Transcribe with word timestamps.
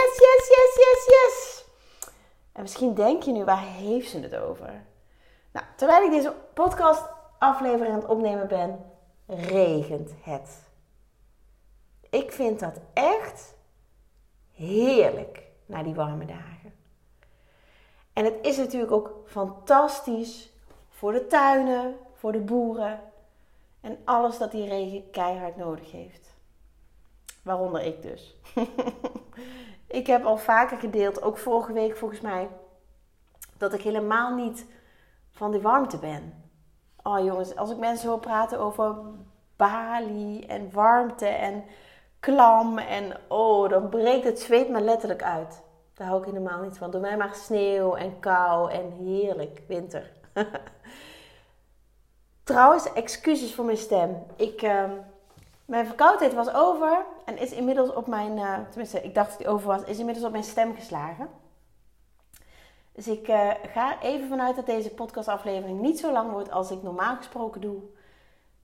Yes, 0.00 0.18
yes, 0.18 0.48
yes, 0.48 0.74
yes, 0.76 1.06
yes. 1.06 1.64
En 2.52 2.62
misschien 2.62 2.94
denk 2.94 3.22
je 3.22 3.32
nu, 3.32 3.44
waar 3.44 3.62
heeft 3.62 4.10
ze 4.10 4.20
het 4.20 4.36
over? 4.36 4.84
Nou, 5.52 5.66
terwijl 5.76 6.04
ik 6.04 6.10
deze 6.10 6.34
podcast 6.54 7.02
aflevering 7.38 7.94
aan 7.94 8.00
het 8.00 8.10
opnemen 8.10 8.48
ben, 8.48 8.84
regent 9.26 10.10
het. 10.22 10.68
Ik 12.10 12.32
vind 12.32 12.60
dat 12.60 12.80
echt 12.92 13.54
heerlijk 14.52 15.42
na 15.66 15.82
die 15.82 15.94
warme 15.94 16.24
dagen. 16.24 16.74
En 18.12 18.24
het 18.24 18.34
is 18.42 18.56
natuurlijk 18.56 18.92
ook 18.92 19.12
fantastisch 19.26 20.52
voor 20.88 21.12
de 21.12 21.26
tuinen, 21.26 21.96
voor 22.14 22.32
de 22.32 22.40
boeren 22.40 23.00
en 23.80 23.98
alles 24.04 24.38
dat 24.38 24.50
die 24.50 24.68
regen 24.68 25.10
keihard 25.10 25.56
nodig 25.56 25.90
heeft. 25.90 26.34
Waaronder 27.42 27.82
ik 27.82 28.02
dus. 28.02 28.36
ik 29.90 30.06
heb 30.06 30.24
al 30.24 30.36
vaker 30.36 30.78
gedeeld, 30.78 31.22
ook 31.22 31.38
vorige 31.38 31.72
week 31.72 31.96
volgens 31.96 32.20
mij, 32.20 32.48
dat 33.56 33.72
ik 33.72 33.82
helemaal 33.82 34.34
niet 34.34 34.66
van 35.30 35.50
die 35.50 35.60
warmte 35.60 35.98
ben. 35.98 36.50
Oh 37.02 37.24
jongens, 37.24 37.56
als 37.56 37.70
ik 37.70 37.76
mensen 37.76 38.08
hoor 38.08 38.18
praten 38.18 38.58
over 38.58 38.96
Bali 39.56 40.46
en 40.46 40.72
warmte 40.72 41.26
en 41.26 41.64
klam 42.20 42.78
en 42.78 43.16
oh, 43.28 43.68
dan 43.68 43.88
breekt 43.88 44.24
het 44.24 44.40
zweet 44.40 44.68
me 44.68 44.80
letterlijk 44.80 45.22
uit. 45.22 45.62
Daar 45.94 46.06
hou 46.06 46.20
ik 46.20 46.26
helemaal 46.26 46.62
niet 46.62 46.78
van. 46.78 46.90
Doe 46.90 47.00
mij 47.00 47.16
maar 47.16 47.34
sneeuw 47.34 47.94
en 47.94 48.20
kou 48.20 48.70
en 48.70 48.92
heerlijk 48.92 49.62
winter. 49.68 50.10
Trouwens, 52.44 52.92
excuses 52.92 53.54
voor 53.54 53.64
mijn 53.64 53.76
stem. 53.76 54.22
Ik, 54.36 54.62
uh, 54.62 54.90
mijn 55.70 55.86
verkoudheid 55.86 56.34
was 56.34 56.52
over 56.52 57.04
en 57.24 57.38
is 57.38 57.52
inmiddels 57.52 57.92
op 57.92 58.06
mijn, 58.06 58.36
uh, 58.36 58.58
tenminste, 58.68 59.02
ik 59.02 59.14
dacht 59.14 59.28
dat 59.28 59.38
die 59.38 59.48
over 59.48 59.66
was, 59.66 59.82
is 59.82 59.98
inmiddels 59.98 60.26
op 60.26 60.32
mijn 60.32 60.44
stem 60.44 60.74
geslagen. 60.74 61.28
Dus 62.92 63.08
ik 63.08 63.28
uh, 63.28 63.50
ga 63.72 64.02
even 64.02 64.28
vanuit 64.28 64.56
dat 64.56 64.66
deze 64.66 64.90
podcastaflevering 64.90 65.80
niet 65.80 65.98
zo 65.98 66.12
lang 66.12 66.30
wordt 66.30 66.50
als 66.50 66.70
ik 66.70 66.82
normaal 66.82 67.16
gesproken 67.16 67.60
doe. 67.60 67.80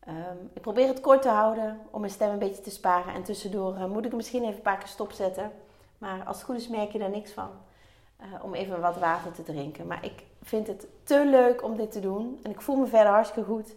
Um, 0.09 0.51
ik 0.55 0.63
probeer 0.63 0.89
het 0.89 1.01
kort 1.01 1.23
te 1.23 1.29
houden 1.29 1.81
om 1.91 2.01
mijn 2.01 2.13
stem 2.13 2.31
een 2.31 2.39
beetje 2.39 2.63
te 2.63 2.71
sparen. 2.71 3.15
En 3.15 3.23
tussendoor 3.23 3.75
uh, 3.75 3.85
moet 3.85 4.05
ik 4.05 4.13
misschien 4.13 4.43
even 4.43 4.57
een 4.57 4.63
paar 4.63 4.79
keer 4.79 4.89
stopzetten. 4.89 5.53
Maar 5.99 6.25
als 6.25 6.37
het 6.37 6.45
goed 6.45 6.57
is 6.57 6.69
merk 6.69 6.93
je 6.93 6.99
daar 6.99 7.11
niks 7.11 7.33
van. 7.33 7.51
om 8.43 8.55
even 8.55 8.81
wat 8.81 8.99
water 8.99 9.33
te 9.33 9.43
drinken. 9.43 9.87
Maar 9.87 10.05
ik 10.05 10.25
vind 10.43 10.67
het 10.67 10.87
te 11.03 11.25
leuk 11.25 11.63
om 11.63 11.77
dit 11.77 11.93
te 11.93 12.01
doen. 12.01 12.41
En 12.43 12.51
ik 12.51 12.61
voel 12.61 12.77
me 12.77 12.87
verder 12.87 13.13
hartstikke 13.13 13.51
goed. 13.51 13.75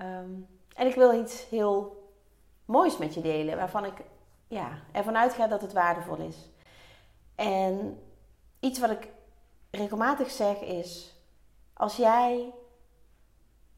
Um, 0.00 0.46
en 0.74 0.86
ik 0.86 0.94
wil 0.94 1.20
iets 1.20 1.48
heel 1.48 2.01
moois 2.64 2.98
met 2.98 3.14
je 3.14 3.20
delen. 3.20 3.56
Waarvan 3.56 3.84
ik 3.84 3.94
ja, 4.48 4.78
ervan 4.92 5.16
uitga 5.16 5.46
dat 5.46 5.60
het 5.60 5.72
waardevol 5.72 6.16
is. 6.16 6.36
En 7.34 8.02
iets 8.60 8.78
wat 8.78 8.90
ik 8.90 9.08
regelmatig 9.70 10.30
zeg 10.30 10.60
is: 10.60 11.14
als 11.72 11.96
jij 11.96 12.52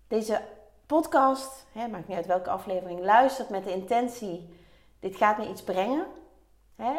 deze 0.09 0.43
podcast, 0.87 1.67
hè, 1.73 1.89
maakt 1.89 2.09
niet 2.09 2.17
uit 2.17 2.27
welke 2.27 2.51
aflevering, 2.51 3.01
luistert 3.01 3.49
met 3.49 3.65
de 3.65 3.73
intentie: 3.73 4.59
dit 5.01 5.17
gaat 5.17 5.39
me 5.39 5.49
iets 5.49 5.63
brengen. 5.63 6.07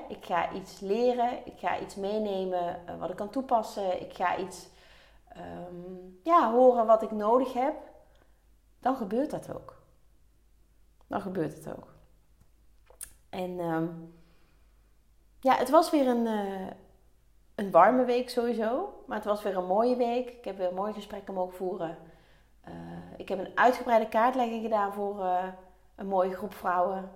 Ik 0.08 0.26
ga 0.26 0.52
iets 0.52 0.80
leren, 0.80 1.46
ik 1.46 1.60
ga 1.60 1.80
iets 1.80 1.96
meenemen 1.96 2.88
eh, 2.88 3.00
wat 3.00 3.10
ik 3.10 3.16
kan 3.16 3.30
toepassen, 3.30 4.02
ik 4.02 4.14
ga 4.14 4.38
iets 4.38 4.68
um, 5.38 6.20
ja, 6.24 6.52
horen 6.52 6.86
wat 6.86 7.02
ik 7.02 7.12
nodig 7.12 7.54
heb, 7.54 7.76
dan 8.80 8.96
gebeurt 8.96 9.32
dat 9.32 9.56
ook 9.56 9.75
dan 11.08 11.22
gebeurt 11.22 11.56
het 11.56 11.78
ook. 11.78 11.94
En 13.30 13.50
uh, 13.50 13.82
ja, 15.40 15.56
het 15.56 15.70
was 15.70 15.92
weer 15.92 16.08
een, 16.08 16.26
uh, 16.26 16.68
een 17.56 17.72
warme 17.72 18.06
week 18.06 18.30
sowieso. 18.30 19.04
Maar 19.08 19.18
het 19.18 19.26
was 19.26 19.44
weer 19.44 19.58
een 19.58 19.66
mooie 19.66 19.96
week. 19.96 20.30
Ik 20.30 20.46
heb 20.46 20.58
weer 20.58 20.74
mooie 20.74 20.94
gesprekken 20.94 21.34
mogen 21.34 21.56
voeren. 21.56 21.98
Uh, 22.68 22.74
ik 23.18 23.30
heb 23.30 23.40
een 23.40 23.58
uitgebreide 23.58 24.10
kaartlegging 24.10 24.62
gedaan 24.62 24.94
voor 24.94 25.20
uh, 25.20 25.44
een 25.96 26.08
mooie 26.08 26.36
groep 26.36 26.54
vrouwen. 26.54 27.12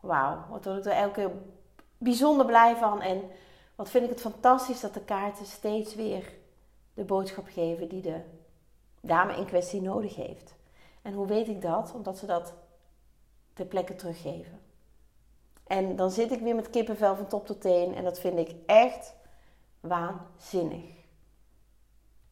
Wauw, 0.00 0.44
wat 0.50 0.64
word 0.64 0.78
ik 0.78 0.84
er 0.84 0.98
elke 0.98 1.12
keer 1.12 1.30
bijzonder 1.98 2.46
blij 2.46 2.76
van. 2.76 3.00
En 3.00 3.22
wat 3.74 3.90
vind 3.90 4.04
ik 4.04 4.10
het 4.10 4.20
fantastisch 4.20 4.80
dat 4.80 4.94
de 4.94 5.04
kaarten 5.04 5.46
steeds 5.46 5.94
weer 5.94 6.32
de 6.94 7.04
boodschap 7.04 7.46
geven 7.48 7.88
die 7.88 8.02
de 8.02 8.20
dame 9.00 9.36
in 9.36 9.46
kwestie 9.46 9.82
nodig 9.82 10.14
heeft. 10.14 10.54
En 11.02 11.12
hoe 11.12 11.26
weet 11.26 11.48
ik 11.48 11.62
dat? 11.62 11.92
Omdat 11.94 12.18
ze 12.18 12.26
dat 12.26 12.54
ter 13.58 13.66
plekke 13.66 13.94
teruggeven. 13.94 14.60
En 15.66 15.96
dan 15.96 16.10
zit 16.10 16.32
ik 16.32 16.40
weer 16.40 16.54
met 16.54 16.70
kippenvel 16.70 17.16
van 17.16 17.26
top 17.26 17.46
tot 17.46 17.60
teen 17.60 17.94
en 17.94 18.04
dat 18.04 18.20
vind 18.20 18.38
ik 18.38 18.54
echt 18.66 19.14
waanzinnig. 19.80 20.84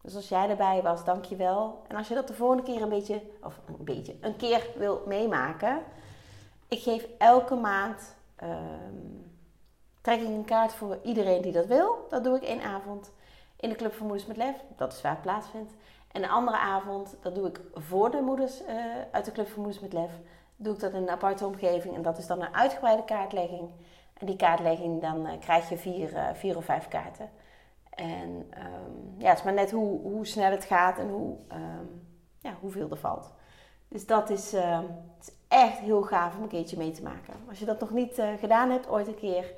Dus 0.03 0.15
als 0.15 0.28
jij 0.28 0.48
erbij 0.48 0.82
was, 0.82 1.04
dank 1.04 1.25
je 1.25 1.36
wel. 1.36 1.82
En 1.88 1.97
als 1.97 2.09
je 2.09 2.15
dat 2.15 2.28
de 2.28 2.34
volgende 2.34 2.62
keer 2.62 2.82
een 2.82 2.88
beetje, 2.88 3.22
of 3.42 3.60
een 3.66 3.84
beetje, 3.84 4.15
een 4.20 4.36
keer 4.36 4.70
wil 4.76 5.03
meemaken. 5.06 5.82
Ik 6.69 6.82
geef 6.82 7.06
elke 7.19 7.54
maand, 7.54 8.16
um, 8.42 9.32
trek 10.00 10.20
ik 10.20 10.26
een 10.26 10.44
kaart 10.44 10.72
voor 10.72 10.98
iedereen 11.03 11.42
die 11.42 11.53
dat 11.53 11.66
wil. 11.66 12.06
Dat 12.09 12.25
doe 12.25 12.36
ik 12.36 12.42
één 12.42 12.62
avond 12.62 13.12
in 13.56 13.69
de 13.69 13.75
Club 13.75 13.94
van 13.94 14.06
Moeders 14.06 14.26
met 14.26 14.36
Lef. 14.36 14.56
Dat 14.76 14.92
is 14.92 15.00
waar 15.00 15.12
het 15.12 15.22
plaatsvindt. 15.22 15.72
En 16.12 16.22
de 16.22 16.28
andere 16.28 16.59
avond, 16.59 17.16
dat 17.20 17.34
doe 17.34 17.48
ik 17.48 17.60
voor 17.75 18.10
de 18.10 18.20
moeders 18.20 18.62
uh, 18.62 18.69
uit 19.10 19.25
de 19.25 19.32
Club 19.32 19.48
van 19.48 19.62
Moeders 19.62 19.82
met 19.82 19.92
Lef 19.92 20.10
doe 20.56 20.75
ik 20.75 20.81
dat 20.81 20.93
in 20.93 21.03
een 21.03 21.11
aparte 21.11 21.47
omgeving. 21.47 21.94
En 21.94 22.03
dat 22.03 22.19
is 22.19 22.27
dan 22.27 22.43
een 22.43 22.55
uitgebreide 22.55 23.05
kaartlegging. 23.05 23.71
En 24.19 24.27
die 24.27 24.37
kaartlegging, 24.37 25.00
dan 25.00 25.27
uh, 25.27 25.33
krijg 25.41 25.69
je 25.69 25.77
vier, 25.77 26.12
uh, 26.12 26.28
vier 26.33 26.56
of 26.56 26.65
vijf 26.65 26.89
kaarten. 26.89 27.31
En 27.91 28.31
um, 28.31 29.15
ja, 29.19 29.28
het 29.28 29.39
is 29.39 29.45
maar 29.45 29.53
net 29.53 29.71
hoe, 29.71 30.00
hoe 30.00 30.27
snel 30.27 30.50
het 30.50 30.65
gaat 30.65 30.99
en 30.99 31.09
hoe, 31.09 31.37
um, 31.53 32.06
ja, 32.39 32.56
hoeveel 32.61 32.91
er 32.91 32.97
valt. 32.97 33.33
Dus 33.89 34.06
dat 34.06 34.31
is, 34.31 34.55
uh, 34.55 34.81
is, 35.21 35.33
echt 35.49 35.78
heel 35.78 36.03
gaaf 36.03 36.37
om 36.37 36.43
een 36.43 36.49
keertje 36.49 36.77
mee 36.77 36.91
te 36.91 37.03
maken. 37.03 37.34
Als 37.49 37.59
je 37.59 37.65
dat 37.65 37.81
nog 37.81 37.91
niet 37.91 38.19
uh, 38.19 38.28
gedaan 38.39 38.71
hebt, 38.71 38.89
ooit 38.89 39.06
een 39.06 39.15
keer, 39.15 39.53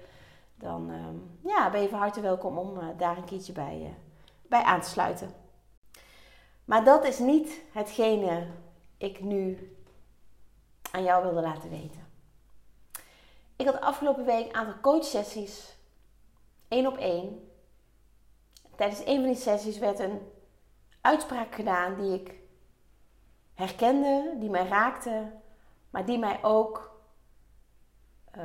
dan 0.55 0.93
ja, 1.43 1.71
ben 1.71 1.81
je 1.81 1.89
van 1.89 1.99
harte 1.99 2.21
welkom 2.21 2.59
om 2.59 2.79
daar 2.97 3.17
een 3.17 3.25
keertje 3.25 3.53
bij, 3.53 3.95
bij 4.49 4.63
aan 4.63 4.81
te 4.81 4.89
sluiten. 4.89 5.31
Maar 6.65 6.85
dat 6.85 7.05
is 7.05 7.19
niet 7.19 7.61
hetgene 7.73 8.47
ik 8.97 9.21
nu 9.21 9.73
aan 10.93 11.03
jou 11.03 11.23
wilde 11.23 11.41
laten 11.41 11.71
weten. 11.71 12.07
Ik 13.57 13.67
had 13.67 13.81
afgelopen 13.81 14.25
week 14.25 14.47
een 14.47 14.55
aantal 14.55 14.81
coachsessies, 14.81 15.77
één 16.69 16.87
op 16.87 16.97
één. 16.97 17.51
Tijdens 18.77 19.01
een 19.07 19.17
van 19.17 19.27
die 19.27 19.35
sessies 19.35 19.79
werd 19.79 19.99
een 19.99 20.21
uitspraak 21.01 21.55
gedaan 21.55 21.95
die 21.95 22.21
ik 22.21 22.35
herkende, 23.55 24.37
die 24.39 24.51
mij 24.51 24.67
raakte, 24.67 25.33
maar 25.91 26.05
die 26.05 26.19
mij 26.19 26.39
ook, 26.43 27.01
uh, 28.37 28.45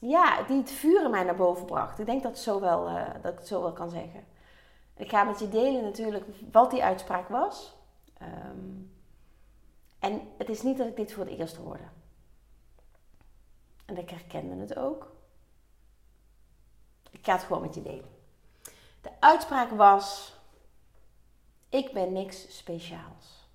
ja, 0.00 0.42
die 0.42 0.56
het 0.56 0.70
vuur 0.70 1.04
in 1.04 1.10
mij 1.10 1.24
naar 1.24 1.36
boven 1.36 1.66
bracht. 1.66 1.98
Ik 1.98 2.06
denk 2.06 2.22
dat, 2.22 2.38
zo 2.38 2.60
wel, 2.60 2.88
uh, 2.88 3.06
dat 3.22 3.32
ik 3.32 3.38
het 3.38 3.48
zo 3.48 3.62
wel 3.62 3.72
kan 3.72 3.90
zeggen. 3.90 4.24
Ik 4.96 5.08
ga 5.08 5.24
met 5.24 5.38
je 5.38 5.48
delen 5.48 5.82
natuurlijk 5.82 6.24
wat 6.52 6.70
die 6.70 6.84
uitspraak 6.84 7.28
was. 7.28 7.76
Um, 8.22 8.93
en 10.04 10.32
het 10.38 10.48
is 10.48 10.62
niet 10.62 10.78
dat 10.78 10.86
ik 10.86 10.96
dit 10.96 11.12
voor 11.12 11.24
het 11.24 11.38
eerst 11.38 11.56
hoorde. 11.56 11.88
En 13.84 13.96
ik 13.96 14.10
herkende 14.10 14.56
het 14.56 14.76
ook. 14.76 15.12
Ik 17.10 17.24
ga 17.24 17.32
het 17.32 17.42
gewoon 17.42 17.62
met 17.62 17.74
je 17.74 17.82
delen. 17.82 18.10
De 19.00 19.10
uitspraak 19.20 19.70
was: 19.70 20.36
Ik 21.68 21.92
ben 21.92 22.12
niks 22.12 22.56
speciaals. 22.56 23.48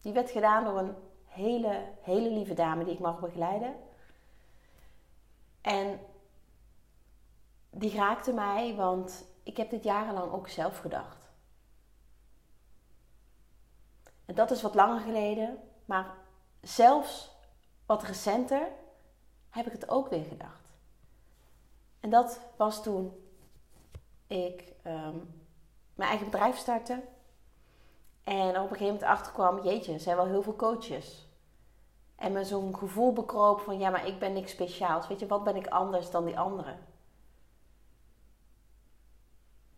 Die 0.00 0.12
werd 0.12 0.30
gedaan 0.30 0.64
door 0.64 0.78
een 0.78 0.94
hele, 1.24 1.88
hele 2.00 2.30
lieve 2.30 2.54
dame 2.54 2.84
die 2.84 2.94
ik 2.94 3.00
mag 3.00 3.20
begeleiden. 3.20 3.76
En 5.60 6.00
die 7.70 7.94
raakte 7.94 8.32
mij, 8.32 8.74
want 8.74 9.26
ik 9.42 9.56
heb 9.56 9.70
dit 9.70 9.84
jarenlang 9.84 10.32
ook 10.32 10.48
zelf 10.48 10.78
gedacht. 10.78 11.27
En 14.28 14.34
dat 14.34 14.50
is 14.50 14.62
wat 14.62 14.74
langer 14.74 15.00
geleden. 15.00 15.58
Maar 15.84 16.14
zelfs 16.60 17.30
wat 17.86 18.02
recenter 18.02 18.68
heb 19.50 19.66
ik 19.66 19.72
het 19.72 19.88
ook 19.88 20.08
weer 20.08 20.24
gedacht. 20.24 20.68
En 22.00 22.10
dat 22.10 22.40
was 22.56 22.82
toen 22.82 23.12
ik 24.26 24.72
ehm, 24.82 25.16
mijn 25.94 26.08
eigen 26.08 26.30
bedrijf 26.30 26.56
startte. 26.56 27.02
En 28.24 28.48
op 28.48 28.54
een 28.54 28.76
gegeven 28.76 28.84
moment 28.84 29.02
achter 29.02 29.32
kwam, 29.32 29.62
jeetje, 29.62 29.92
er 29.92 30.00
zijn 30.00 30.16
wel 30.16 30.26
heel 30.26 30.42
veel 30.42 30.56
coaches. 30.56 31.26
En 32.16 32.32
me 32.32 32.44
zo'n 32.44 32.76
gevoel 32.76 33.12
bekroop 33.12 33.60
van, 33.60 33.78
ja, 33.78 33.90
maar 33.90 34.06
ik 34.06 34.18
ben 34.18 34.32
niks 34.32 34.50
speciaals. 34.50 35.08
Weet 35.08 35.20
je, 35.20 35.26
wat 35.26 35.44
ben 35.44 35.56
ik 35.56 35.66
anders 35.66 36.10
dan 36.10 36.24
die 36.24 36.38
anderen? 36.38 36.78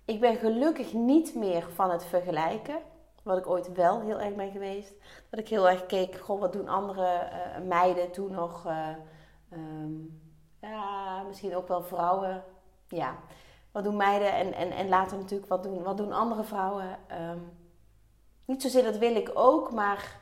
Ik 0.05 0.21
ben 0.21 0.37
gelukkig 0.37 0.93
niet 0.93 1.35
meer 1.35 1.71
van 1.71 1.91
het 1.91 2.05
vergelijken. 2.05 2.83
Wat 3.23 3.39
ik 3.39 3.47
ooit 3.47 3.73
wel 3.73 4.01
heel 4.01 4.21
erg 4.21 4.35
ben 4.35 4.51
geweest. 4.51 4.93
Dat 5.31 5.41
ik 5.41 5.49
heel 5.49 5.69
erg 5.69 5.87
keek, 5.87 6.17
goh, 6.17 6.41
wat 6.41 6.53
doen 6.53 6.69
andere 6.69 7.31
uh, 7.33 7.67
meiden 7.67 8.11
toen 8.11 8.31
nog? 8.31 8.67
Uh, 8.67 8.89
um, 9.53 10.21
ja, 10.61 11.23
misschien 11.23 11.57
ook 11.57 11.69
wel 11.69 11.83
vrouwen. 11.83 12.45
Ja, 12.89 13.19
wat 13.73 13.85
doen 13.85 13.97
meiden 13.97 14.33
en, 14.33 14.53
en, 14.53 14.71
en 14.71 14.89
later 14.89 15.19
natuurlijk, 15.19 15.49
wat 15.49 15.63
doen, 15.63 15.83
wat 15.83 15.97
doen 15.97 16.13
andere 16.13 16.45
vrouwen? 16.45 16.99
Um, 17.13 17.53
niet 18.45 18.63
zozeer 18.63 18.83
dat 18.83 18.97
wil 18.99 19.17
ik 19.17 19.31
ook, 19.35 19.73
maar 19.73 20.21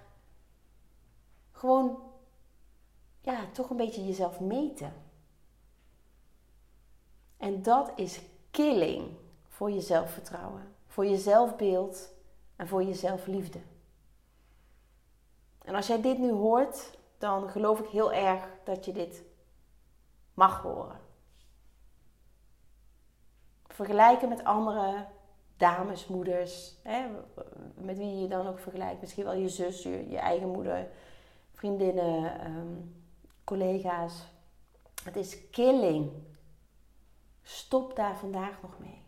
gewoon, 1.52 1.98
ja, 3.20 3.38
toch 3.52 3.70
een 3.70 3.76
beetje 3.76 4.06
jezelf 4.06 4.40
meten. 4.40 4.92
En 7.36 7.62
dat 7.62 7.92
is 7.94 8.20
killing 8.50 9.16
voor 9.48 9.70
je 9.70 9.80
zelfvertrouwen, 9.80 10.74
voor 10.86 11.06
je 11.06 11.16
zelfbeeld 11.16 12.12
en 12.58 12.68
voor 12.68 12.82
je 12.82 12.94
zelfliefde. 12.94 13.58
En 15.62 15.74
als 15.74 15.86
jij 15.86 16.00
dit 16.00 16.18
nu 16.18 16.30
hoort, 16.30 16.98
dan 17.18 17.50
geloof 17.50 17.78
ik 17.78 17.88
heel 17.88 18.12
erg 18.12 18.48
dat 18.64 18.84
je 18.84 18.92
dit 18.92 19.22
mag 20.34 20.62
horen. 20.62 21.00
Vergelijken 23.66 24.28
met 24.28 24.44
andere 24.44 25.06
dames, 25.56 26.06
moeders, 26.06 26.74
hè, 26.82 27.06
met 27.74 27.98
wie 27.98 28.20
je 28.20 28.28
dan 28.28 28.46
ook 28.46 28.58
vergelijkt. 28.58 29.00
Misschien 29.00 29.24
wel 29.24 29.34
je 29.34 29.48
zus, 29.48 29.82
je, 29.82 30.08
je 30.08 30.18
eigen 30.18 30.48
moeder, 30.48 30.88
vriendinnen, 31.52 32.40
ehm, 32.40 32.76
collega's. 33.44 34.26
Het 35.04 35.16
is 35.16 35.50
killing. 35.50 36.12
Stop 37.42 37.96
daar 37.96 38.16
vandaag 38.16 38.62
nog 38.62 38.78
mee. 38.78 39.02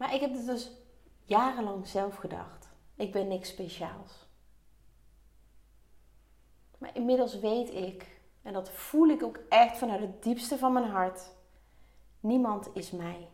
Maar 0.00 0.14
ik 0.14 0.20
heb 0.20 0.32
het 0.32 0.46
dus 0.46 0.70
jarenlang 1.24 1.86
zelf 1.86 2.16
gedacht. 2.16 2.68
Ik 2.94 3.12
ben 3.12 3.28
niks 3.28 3.48
speciaals. 3.48 4.26
Maar 6.78 6.90
inmiddels 6.92 7.38
weet 7.38 7.74
ik, 7.74 8.20
en 8.42 8.52
dat 8.52 8.70
voel 8.70 9.08
ik 9.08 9.22
ook 9.22 9.38
echt 9.48 9.78
vanuit 9.78 10.00
het 10.00 10.22
diepste 10.22 10.58
van 10.58 10.72
mijn 10.72 10.90
hart, 10.90 11.30
niemand 12.20 12.68
is 12.72 12.90
mij. 12.90 13.28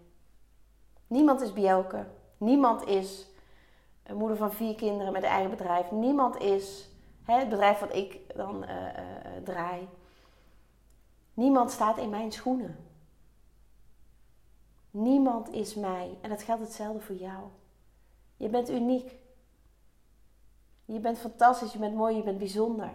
Niemand 1.06 1.40
is 1.40 1.52
Bjelke. 1.52 2.06
Niemand 2.38 2.86
is 2.86 3.26
moeder 4.12 4.36
van 4.36 4.52
vier 4.52 4.74
kinderen 4.74 5.12
met 5.12 5.22
een 5.22 5.28
eigen 5.28 5.50
bedrijf. 5.50 5.90
Niemand 5.90 6.36
is 6.36 6.90
hè, 7.24 7.38
het 7.38 7.48
bedrijf 7.48 7.78
wat 7.78 7.94
ik 7.94 8.36
dan 8.36 8.64
uh, 8.64 8.70
uh, 8.70 8.90
draai. 9.44 9.88
Niemand 11.34 11.70
staat 11.70 11.98
in 11.98 12.10
mijn 12.10 12.32
schoenen. 12.32 12.95
Niemand 14.96 15.48
is 15.48 15.74
mij. 15.74 16.18
En 16.20 16.28
dat 16.28 16.42
geldt 16.42 16.62
hetzelfde 16.62 17.00
voor 17.00 17.14
jou. 17.14 17.44
Je 18.36 18.48
bent 18.48 18.70
uniek. 18.70 19.16
Je 20.84 21.00
bent 21.00 21.18
fantastisch, 21.18 21.72
je 21.72 21.78
bent 21.78 21.94
mooi, 21.94 22.16
je 22.16 22.22
bent 22.22 22.38
bijzonder. 22.38 22.90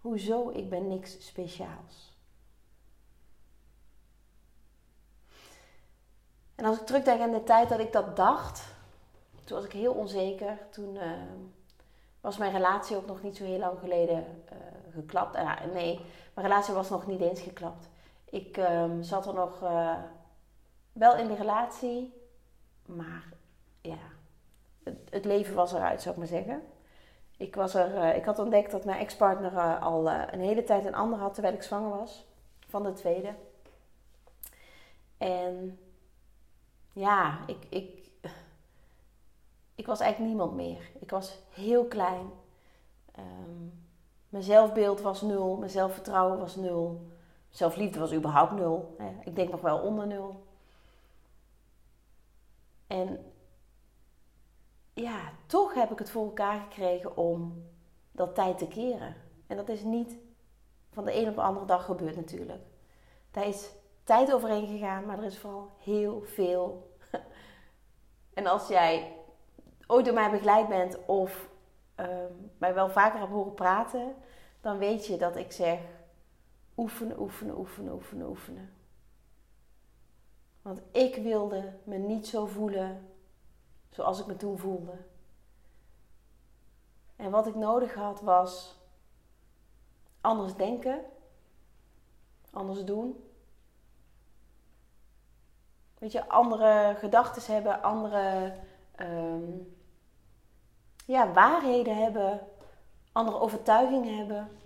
Hoezo? 0.00 0.50
Ik 0.50 0.70
ben 0.70 0.88
niks 0.88 1.26
speciaals. 1.26 2.16
En 6.54 6.64
als 6.64 6.80
ik 6.80 6.86
terugdenk 6.86 7.20
aan 7.20 7.32
de 7.32 7.42
tijd 7.42 7.68
dat 7.68 7.80
ik 7.80 7.92
dat 7.92 8.16
dacht, 8.16 8.74
toen 9.44 9.56
was 9.56 9.66
ik 9.66 9.72
heel 9.72 9.92
onzeker. 9.92 10.58
Toen 10.70 10.94
uh, 10.94 11.10
was 12.20 12.36
mijn 12.36 12.52
relatie 12.52 12.96
ook 12.96 13.06
nog 13.06 13.22
niet 13.22 13.36
zo 13.36 13.44
heel 13.44 13.58
lang 13.58 13.78
geleden 13.78 14.44
uh, 14.52 14.58
geklapt. 14.94 15.36
Uh, 15.36 15.64
nee, 15.72 16.00
mijn 16.34 16.46
relatie 16.46 16.74
was 16.74 16.88
nog 16.88 17.06
niet 17.06 17.20
eens 17.20 17.40
geklapt. 17.40 17.88
Ik 18.32 18.56
um, 18.56 19.02
zat 19.02 19.26
er 19.26 19.34
nog 19.34 19.62
uh, 19.62 19.98
wel 20.92 21.16
in 21.16 21.26
de 21.26 21.34
relatie, 21.34 22.14
maar 22.86 23.28
ja, 23.80 23.98
het, 24.82 24.98
het, 25.10 25.24
leven 25.24 25.54
was 25.54 25.72
eruit, 25.72 26.02
zou 26.02 26.14
ik 26.14 26.20
maar 26.20 26.28
zeggen. 26.28 26.62
Ik, 27.36 27.54
was 27.54 27.74
er, 27.74 27.94
uh, 27.94 28.16
ik 28.16 28.24
had 28.24 28.38
ontdekt 28.38 28.70
dat 28.70 28.84
mijn 28.84 28.98
ex-partner 28.98 29.52
uh, 29.52 29.82
al 29.82 30.10
een 30.10 30.40
hele 30.40 30.64
tijd 30.64 30.84
een 30.84 30.94
ander 30.94 31.18
had 31.18 31.34
terwijl 31.34 31.54
ik 31.54 31.62
zwanger 31.62 31.98
was. 31.98 32.26
Van 32.68 32.82
de 32.82 32.92
tweede. 32.92 33.34
En 35.18 35.78
ja, 36.92 37.38
ik, 37.46 37.66
ik, 37.68 38.10
ik 39.74 39.86
was 39.86 40.00
eigenlijk 40.00 40.32
niemand 40.32 40.54
meer. 40.54 40.90
Ik 41.00 41.10
was 41.10 41.38
heel 41.50 41.84
klein. 41.84 42.30
Um, 43.18 43.86
mijn 44.28 44.44
zelfbeeld 44.44 45.00
was 45.00 45.20
nul. 45.20 45.56
Mijn 45.56 45.70
zelfvertrouwen 45.70 46.38
was 46.38 46.56
nul. 46.56 47.10
Zelfliefde 47.52 47.98
was 47.98 48.12
überhaupt 48.12 48.52
nul. 48.52 48.96
Ik 49.24 49.36
denk 49.36 49.50
nog 49.50 49.60
wel 49.60 49.78
onder 49.78 50.06
nul. 50.06 50.46
En 52.86 53.32
ja, 54.94 55.32
toch 55.46 55.74
heb 55.74 55.90
ik 55.90 55.98
het 55.98 56.10
voor 56.10 56.24
elkaar 56.24 56.60
gekregen 56.60 57.16
om 57.16 57.64
dat 58.12 58.34
tijd 58.34 58.58
te 58.58 58.68
keren. 58.68 59.16
En 59.46 59.56
dat 59.56 59.68
is 59.68 59.82
niet 59.82 60.16
van 60.92 61.04
de 61.04 61.16
een 61.16 61.28
op 61.28 61.34
de 61.34 61.42
andere 61.42 61.66
dag 61.66 61.84
gebeurd 61.84 62.16
natuurlijk. 62.16 62.62
Daar 63.30 63.46
is 63.46 63.70
tijd 64.04 64.32
overheen 64.32 64.66
gegaan, 64.66 65.06
maar 65.06 65.18
er 65.18 65.24
is 65.24 65.38
vooral 65.38 65.70
heel 65.78 66.22
veel. 66.22 66.96
en 68.34 68.46
als 68.46 68.68
jij 68.68 69.16
ooit 69.86 70.04
door 70.04 70.14
mij 70.14 70.30
begeleid 70.30 70.68
bent 70.68 70.98
of 71.06 71.48
um, 71.96 72.50
mij 72.58 72.74
wel 72.74 72.90
vaker 72.90 73.18
hebt 73.18 73.30
horen 73.30 73.54
praten, 73.54 74.14
dan 74.60 74.78
weet 74.78 75.06
je 75.06 75.16
dat 75.16 75.36
ik 75.36 75.52
zeg 75.52 75.78
oefenen, 76.76 77.20
oefenen, 77.20 77.58
oefenen, 77.58 77.92
oefenen, 77.92 78.28
oefenen. 78.28 78.74
Want 80.62 80.82
ik 80.90 81.14
wilde 81.14 81.72
me 81.84 81.96
niet 81.96 82.26
zo 82.26 82.46
voelen 82.46 83.08
zoals 83.90 84.20
ik 84.20 84.26
me 84.26 84.36
toen 84.36 84.58
voelde. 84.58 84.94
En 87.16 87.30
wat 87.30 87.46
ik 87.46 87.54
nodig 87.54 87.94
had 87.94 88.20
was 88.20 88.76
anders 90.20 90.54
denken, 90.54 91.04
anders 92.50 92.84
doen. 92.84 93.24
Weet 95.98 96.12
je, 96.12 96.28
andere 96.28 96.94
gedachten 96.98 97.54
hebben, 97.54 97.82
andere 97.82 98.54
um, 99.00 99.76
ja, 101.06 101.32
waarheden 101.32 101.96
hebben, 101.96 102.40
andere 103.12 103.38
overtuigingen 103.40 104.16
hebben. 104.16 104.61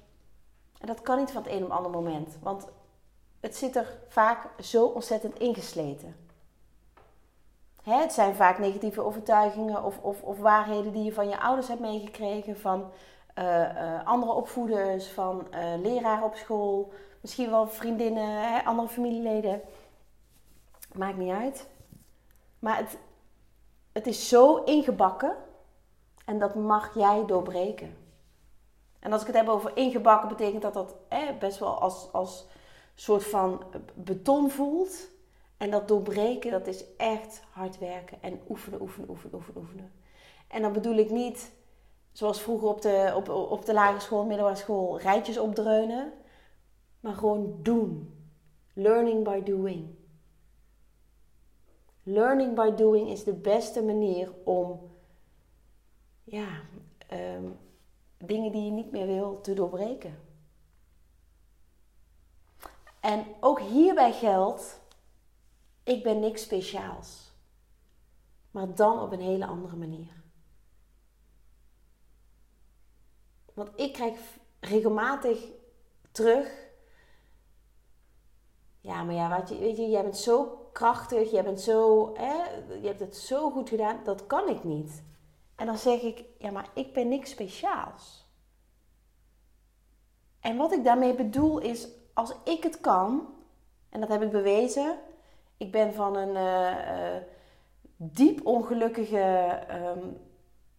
En 0.80 0.86
dat 0.86 1.02
kan 1.02 1.18
niet 1.18 1.30
van 1.30 1.42
het 1.42 1.52
een 1.52 1.62
op 1.62 1.68
het 1.68 1.78
andere 1.78 1.94
moment. 1.94 2.36
Want 2.42 2.68
het 3.40 3.56
zit 3.56 3.76
er 3.76 3.98
vaak 4.08 4.48
zo 4.62 4.86
ontzettend 4.86 5.38
ingesleten. 5.38 6.16
Hè, 7.82 7.94
het 8.00 8.12
zijn 8.12 8.34
vaak 8.34 8.58
negatieve 8.58 9.00
overtuigingen 9.00 9.84
of, 9.84 9.98
of, 9.98 10.22
of, 10.22 10.38
waarheden 10.38 10.92
die 10.92 11.04
je 11.04 11.12
van 11.12 11.28
je 11.28 11.40
ouders 11.40 11.68
hebt 11.68 11.80
meegekregen, 11.80 12.58
van 12.58 12.90
uh, 13.38 13.60
uh, 13.60 14.06
andere 14.06 14.32
opvoeders, 14.32 15.08
van 15.08 15.46
uh, 15.54 15.80
leraren 15.82 16.24
op 16.24 16.34
school, 16.34 16.92
misschien 17.20 17.50
wel 17.50 17.68
vriendinnen, 17.68 18.28
hè, 18.28 18.64
andere 18.64 18.88
familieleden. 18.88 19.60
Maakt 20.92 21.16
niet 21.16 21.32
uit. 21.32 21.68
Maar 22.58 22.76
het, 22.76 22.98
het 23.92 24.06
is 24.06 24.28
zo 24.28 24.56
ingebakken 24.56 25.36
en 26.24 26.38
dat 26.38 26.54
mag 26.54 26.94
jij 26.94 27.26
doorbreken. 27.26 28.05
En 29.06 29.12
als 29.12 29.20
ik 29.20 29.26
het 29.26 29.36
heb 29.36 29.48
over 29.48 29.76
ingebakken, 29.76 30.28
betekent 30.28 30.62
dat 30.62 30.74
dat 30.74 30.94
best 31.38 31.58
wel 31.58 31.80
als, 31.80 32.08
als 32.12 32.46
soort 32.94 33.24
van 33.24 33.62
beton 33.94 34.50
voelt. 34.50 35.08
En 35.56 35.70
dat 35.70 35.88
doorbreken, 35.88 36.50
dat 36.50 36.66
is 36.66 36.84
echt 36.96 37.42
hard 37.50 37.78
werken 37.78 38.22
en 38.22 38.40
oefenen, 38.48 38.80
oefenen, 38.80 39.10
oefenen, 39.10 39.34
oefenen, 39.34 39.60
oefenen. 39.60 39.92
En 40.48 40.62
dan 40.62 40.72
bedoel 40.72 40.94
ik 40.94 41.10
niet, 41.10 41.52
zoals 42.12 42.40
vroeger 42.40 42.68
op 42.68 42.82
de, 42.82 43.12
op, 43.16 43.28
op 43.28 43.64
de 43.64 43.72
lagere 43.72 44.00
school, 44.00 44.24
middelbare 44.24 44.56
school, 44.56 45.00
rijtjes 45.00 45.38
opdreunen. 45.38 46.12
Maar 47.00 47.14
gewoon 47.14 47.58
doen. 47.62 48.14
Learning 48.72 49.24
by 49.24 49.42
doing. 49.42 49.94
Learning 52.02 52.54
by 52.54 52.70
doing 52.70 53.08
is 53.08 53.24
de 53.24 53.34
beste 53.34 53.82
manier 53.82 54.32
om 54.44 54.90
ja, 56.24 56.48
um, 57.12 57.56
dingen 58.18 58.52
die 58.52 58.64
je 58.64 58.70
niet 58.70 58.90
meer 58.90 59.06
wil 59.06 59.40
te 59.40 59.52
doorbreken. 59.52 60.18
En 63.00 63.26
ook 63.40 63.60
hierbij 63.60 64.12
geldt, 64.12 64.80
ik 65.82 66.02
ben 66.02 66.20
niks 66.20 66.42
speciaals. 66.42 67.32
Maar 68.50 68.74
dan 68.74 69.00
op 69.00 69.12
een 69.12 69.20
hele 69.20 69.46
andere 69.46 69.76
manier. 69.76 70.22
Want 73.54 73.70
ik 73.74 73.92
krijg 73.92 74.18
regelmatig 74.60 75.38
terug 76.10 76.66
ja, 78.86 79.02
maar 79.02 79.14
ja, 79.14 79.36
weet 79.36 79.48
je, 79.48 79.58
weet 79.58 79.76
je, 79.76 79.88
jij 79.88 80.02
bent 80.02 80.16
zo 80.16 80.68
krachtig, 80.72 81.30
jij 81.30 81.44
bent 81.44 81.60
zo, 81.60 82.10
hè, 82.14 82.44
je 82.80 82.86
hebt 82.86 83.00
het 83.00 83.16
zo 83.16 83.50
goed 83.50 83.68
gedaan, 83.68 84.00
dat 84.04 84.26
kan 84.26 84.48
ik 84.48 84.64
niet. 84.64 85.02
En 85.56 85.66
dan 85.66 85.78
zeg 85.78 86.00
ik, 86.00 86.24
ja, 86.38 86.50
maar 86.50 86.68
ik 86.74 86.92
ben 86.92 87.08
niks 87.08 87.30
speciaals. 87.30 88.26
En 90.40 90.56
wat 90.56 90.72
ik 90.72 90.84
daarmee 90.84 91.14
bedoel 91.14 91.58
is, 91.58 91.88
als 92.14 92.34
ik 92.44 92.62
het 92.62 92.80
kan, 92.80 93.34
en 93.88 94.00
dat 94.00 94.08
heb 94.08 94.22
ik 94.22 94.30
bewezen, 94.30 94.98
ik 95.56 95.72
ben 95.72 95.94
van 95.94 96.16
een 96.16 96.36
uh, 96.36 97.22
diep 97.96 98.46
ongelukkige, 98.46 99.58
um, 99.96 100.18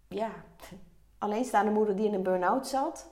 ja, 0.08 0.30
alleenstaande 1.18 1.72
moeder 1.72 1.96
die 1.96 2.06
in 2.06 2.14
een 2.14 2.24
burn-out 2.24 2.68
zat, 2.68 3.10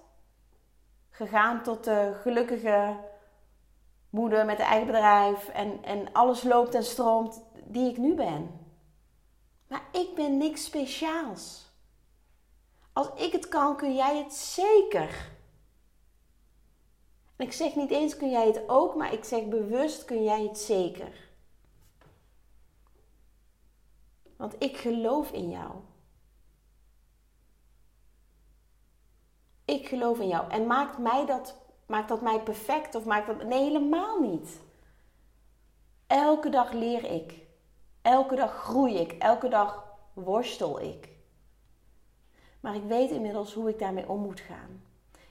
gegaan 1.09 1.63
tot 1.63 1.83
de 1.83 2.17
gelukkige 2.21 2.95
moeder 4.09 4.45
met 4.45 4.59
een 4.59 4.65
eigen 4.65 4.87
bedrijf 4.87 5.47
en, 5.47 5.83
en 5.83 6.13
alles 6.13 6.43
loopt 6.43 6.75
en 6.75 6.83
stroomt 6.83 7.41
die 7.63 7.89
ik 7.89 7.97
nu 7.97 8.15
ben. 8.15 8.64
Maar 9.67 9.83
ik 9.91 10.15
ben 10.15 10.37
niks 10.37 10.63
speciaals. 10.65 11.65
Als 12.93 13.07
ik 13.15 13.31
het 13.31 13.47
kan, 13.47 13.77
kun 13.77 13.95
jij 13.95 14.17
het 14.17 14.33
zeker. 14.33 15.33
En 17.35 17.45
ik 17.45 17.53
zeg 17.53 17.75
niet 17.75 17.91
eens 17.91 18.17
kun 18.17 18.29
jij 18.29 18.47
het 18.47 18.69
ook, 18.69 18.95
maar 18.95 19.13
ik 19.13 19.23
zeg 19.23 19.47
bewust 19.47 20.05
kun 20.05 20.23
jij 20.23 20.43
het 20.43 20.57
zeker. 20.57 21.25
Want 24.37 24.55
ik 24.59 24.77
geloof 24.77 25.31
in 25.31 25.49
jou. 25.49 25.71
Ik 29.65 29.87
geloof 29.87 30.19
in 30.19 30.27
jou. 30.27 30.49
En 30.49 30.67
maakt 30.67 30.97
mij 30.97 31.25
dat, 31.25 31.57
maakt 31.85 32.07
dat 32.07 32.21
mij 32.21 32.43
perfect 32.43 32.95
of 32.95 33.05
maakt 33.05 33.27
dat. 33.27 33.43
Nee, 33.43 33.63
helemaal 33.63 34.19
niet. 34.19 34.61
Elke 36.07 36.49
dag 36.49 36.71
leer 36.71 37.03
ik. 37.03 37.44
Elke 38.05 38.35
dag 38.35 38.51
groei 38.51 38.97
ik. 38.97 39.11
Elke 39.11 39.47
dag 39.47 39.83
worstel 40.13 40.81
ik. 40.81 41.09
Maar 42.59 42.75
ik 42.75 42.83
weet 42.83 43.11
inmiddels 43.11 43.53
hoe 43.53 43.69
ik 43.69 43.79
daarmee 43.79 44.09
om 44.09 44.21
moet 44.21 44.39
gaan. 44.39 44.83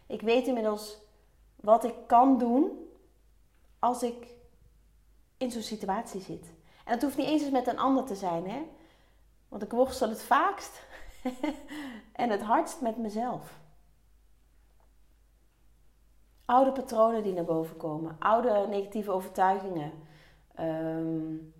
Ik 0.07 0.21
weet 0.21 0.47
inmiddels 0.47 0.99
wat 1.57 1.85
ik 1.85 1.95
kan 2.07 2.39
doen 2.39 2.91
als 3.79 4.03
ik 4.03 4.27
in 5.37 5.51
zo'n 5.51 5.63
situatie 5.63 6.21
zit. 6.21 6.53
En 6.85 6.93
het 6.93 7.03
hoeft 7.03 7.17
niet 7.17 7.27
eens 7.27 7.43
eens 7.43 7.51
met 7.51 7.67
een 7.67 7.79
ander 7.79 8.05
te 8.05 8.15
zijn, 8.15 8.51
hè? 8.51 8.63
Want 9.49 9.63
ik 9.63 9.71
worstel 9.71 10.09
het 10.09 10.23
vaakst 10.23 10.87
en 12.13 12.31
het 12.31 12.43
hardst 12.43 12.81
met 12.81 12.97
mezelf. 12.97 13.61
Oude 16.45 16.73
patronen 16.73 17.23
die 17.23 17.33
naar 17.33 17.45
boven 17.45 17.77
komen, 17.77 18.17
oude 18.19 18.67
negatieve 18.69 19.11
overtuigingen, 19.11 19.93
um, 20.61 21.54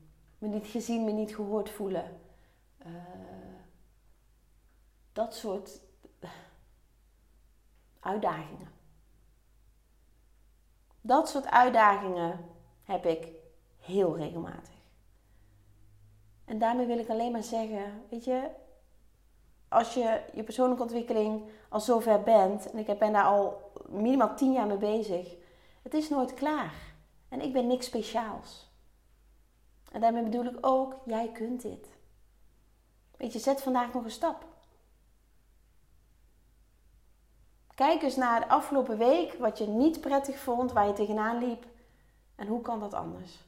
me 0.45 0.51
niet 0.51 0.67
gezien, 0.67 1.05
me 1.05 1.13
niet 1.13 1.35
gehoord 1.35 1.71
voelen. 1.71 2.21
Uh, 2.87 2.93
dat 5.13 5.35
soort 5.35 5.81
uitdagingen. 8.01 8.69
Dat 11.01 11.29
soort 11.29 11.47
uitdagingen 11.47 12.41
heb 12.83 13.07
ik 13.07 13.29
heel 13.81 14.17
regelmatig. 14.17 14.75
En 16.45 16.59
daarmee 16.59 16.87
wil 16.87 16.99
ik 16.99 17.09
alleen 17.09 17.33
maar 17.33 17.43
zeggen, 17.43 18.03
weet 18.11 18.25
je, 18.25 18.51
als 19.69 19.95
je 19.95 20.23
je 20.35 20.43
persoonlijke 20.43 20.83
ontwikkeling 20.83 21.43
al 21.69 21.81
zover 21.81 22.23
bent, 22.23 22.71
en 22.71 22.79
ik 22.79 22.99
ben 22.99 23.13
daar 23.13 23.25
al 23.25 23.73
minimaal 23.89 24.37
tien 24.37 24.53
jaar 24.53 24.67
mee 24.67 24.77
bezig, 24.77 25.37
het 25.83 25.95
is 25.95 26.09
nooit 26.09 26.35
klaar. 26.35 26.75
En 27.29 27.41
ik 27.41 27.53
ben 27.53 27.67
niks 27.67 27.87
speciaals. 27.87 28.73
En 29.95 30.01
daarmee 30.01 30.23
bedoel 30.23 30.45
ik 30.45 30.59
ook, 30.61 30.97
jij 31.05 31.33
kunt 31.33 31.63
dit. 31.63 31.89
Weet 33.17 33.33
je, 33.33 33.39
zet 33.39 33.63
vandaag 33.63 33.93
nog 33.93 34.05
een 34.05 34.11
stap. 34.11 34.47
Kijk 37.75 38.03
eens 38.03 38.17
naar 38.17 38.41
de 38.41 38.49
afgelopen 38.49 38.99
week, 38.99 39.35
wat 39.35 39.59
je 39.59 39.67
niet 39.67 40.01
prettig 40.01 40.39
vond, 40.39 40.73
waar 40.73 40.87
je 40.87 40.93
tegenaan 40.93 41.39
liep. 41.39 41.67
En 42.35 42.47
hoe 42.47 42.61
kan 42.61 42.81
dat 42.81 42.95
anders? 42.95 43.45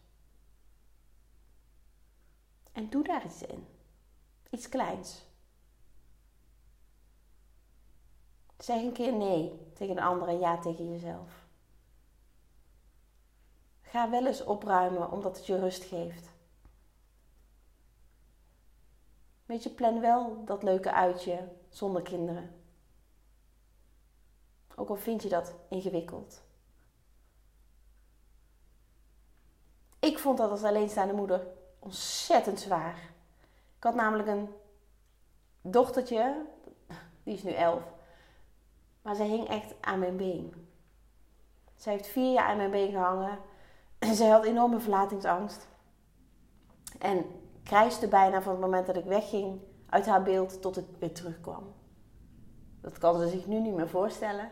En 2.73 2.89
doe 2.89 3.05
daar 3.05 3.25
iets 3.25 3.43
in. 3.43 3.67
Iets 4.51 4.69
kleins. 4.69 5.25
Zeg 8.59 8.83
een 8.83 8.93
keer 8.93 9.13
nee 9.13 9.71
tegen 9.75 9.97
een 9.97 10.03
ander 10.03 10.29
en 10.29 10.39
ja 10.39 10.59
tegen 10.59 10.91
jezelf. 10.91 11.47
Ga 13.81 14.11
wel 14.11 14.27
eens 14.27 14.45
opruimen 14.45 15.11
omdat 15.11 15.37
het 15.37 15.47
je 15.47 15.59
rust 15.59 15.85
geeft. 15.85 16.35
Weet 19.47 19.63
je, 19.63 19.71
plan 19.71 20.01
wel 20.01 20.45
dat 20.45 20.63
leuke 20.63 20.93
uitje 20.93 21.49
zonder 21.69 22.03
kinderen. 22.03 22.55
Ook 24.75 24.89
al 24.89 24.97
vind 24.97 25.23
je 25.23 25.29
dat 25.29 25.55
ingewikkeld. 25.69 26.43
Ik 29.99 30.19
vond 30.19 30.39
dat 30.39 30.51
als 30.51 30.63
alleenstaande 30.63 31.15
moeder 31.15 31.47
ontzettend 31.79 32.61
zwaar. 32.61 33.11
Ik 33.77 33.83
had 33.83 33.95
namelijk 33.95 34.29
een 34.29 34.49
dochtertje, 35.61 36.47
die 37.23 37.35
is 37.35 37.43
nu 37.43 37.53
elf, 37.53 37.83
maar 39.03 39.15
ze 39.15 39.23
hing 39.23 39.49
echt 39.49 39.75
aan 39.81 39.99
mijn 39.99 40.17
been. 40.17 40.69
Ze 41.77 41.91
heeft 41.91 42.07
vier 42.07 42.33
jaar 42.33 42.49
aan 42.49 42.57
mijn 42.57 42.71
been 42.71 42.91
gehangen 42.91 43.39
en 43.99 44.15
ze 44.21 44.25
had 44.25 44.45
enorme 44.45 44.81
verlatingsangst. 44.81 45.69
En 46.99 47.46
krijste 47.67 48.09
bijna 48.09 48.43
van 48.43 48.53
het 48.53 48.61
moment 48.61 48.87
dat 48.87 48.97
ik 48.97 49.05
wegging 49.05 49.61
uit 49.87 50.07
haar 50.07 50.23
beeld 50.23 50.63
tot 50.63 50.77
het 50.77 50.99
weer 50.99 51.15
terugkwam. 51.15 51.75
Dat 52.81 52.99
kan 52.99 53.19
ze 53.21 53.29
zich 53.29 53.47
nu 53.47 53.61
niet 53.61 53.75
meer 53.75 53.89
voorstellen. 53.89 54.51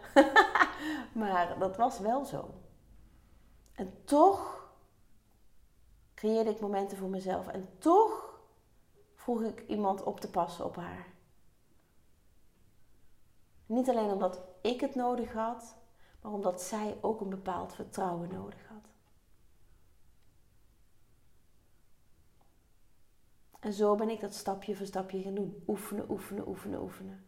maar 1.13 1.59
dat 1.59 1.77
was 1.77 1.99
wel 1.99 2.25
zo. 2.25 2.51
En 3.75 4.05
toch 4.05 4.69
creëerde 6.15 6.51
ik 6.51 6.61
momenten 6.61 6.99
voor 6.99 7.09
mezelf. 7.09 7.49
En 7.49 7.69
toch 7.79 8.41
vroeg 9.15 9.43
ik 9.43 9.65
iemand 9.67 10.03
op 10.03 10.21
te 10.21 10.31
passen 10.31 10.65
op 10.65 10.77
haar. 10.77 11.07
Niet 13.67 13.89
alleen 13.89 14.11
omdat 14.11 14.41
ik 14.61 14.81
het 14.81 14.95
nodig 14.95 15.33
had, 15.33 15.77
maar 16.21 16.33
omdat 16.33 16.63
zij 16.63 16.99
ook 17.01 17.21
een 17.21 17.31
bepaald 17.31 17.75
vertrouwen 17.75 18.29
nodig 18.33 18.69
had. 18.69 18.94
En 23.65 23.73
zo 23.73 23.95
ben 23.95 24.11
ik 24.11 24.21
dat 24.21 24.35
stapje 24.35 24.77
voor 24.77 24.87
stapje 24.87 25.23
gaan 25.23 25.35
doen. 25.35 25.63
Oefenen, 25.67 26.11
oefenen, 26.11 26.49
oefenen, 26.49 26.81
oefenen. 26.81 27.27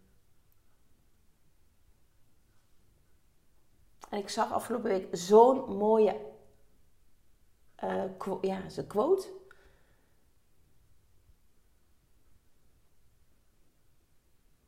En 4.08 4.18
ik 4.18 4.28
zag 4.28 4.52
afgelopen 4.52 4.90
week 4.90 5.08
zo'n 5.12 5.76
mooie 5.76 6.20
uh, 7.84 8.04
ja, 8.40 8.62
een 8.76 8.86
quote. 8.86 9.28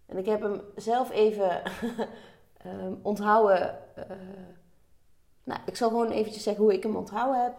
En 0.06 0.16
ik 0.16 0.26
heb 0.26 0.40
hem 0.40 0.60
zelf 0.76 1.10
even 1.10 1.62
um, 2.66 3.00
onthouden. 3.12 3.78
Uh, 3.98 4.04
nou, 5.44 5.60
ik 5.66 5.76
zal 5.76 5.88
gewoon 5.88 6.10
eventjes 6.10 6.42
zeggen 6.42 6.62
hoe 6.62 6.72
ik 6.72 6.82
hem 6.82 6.96
onthouden 6.96 7.42
heb. 7.42 7.56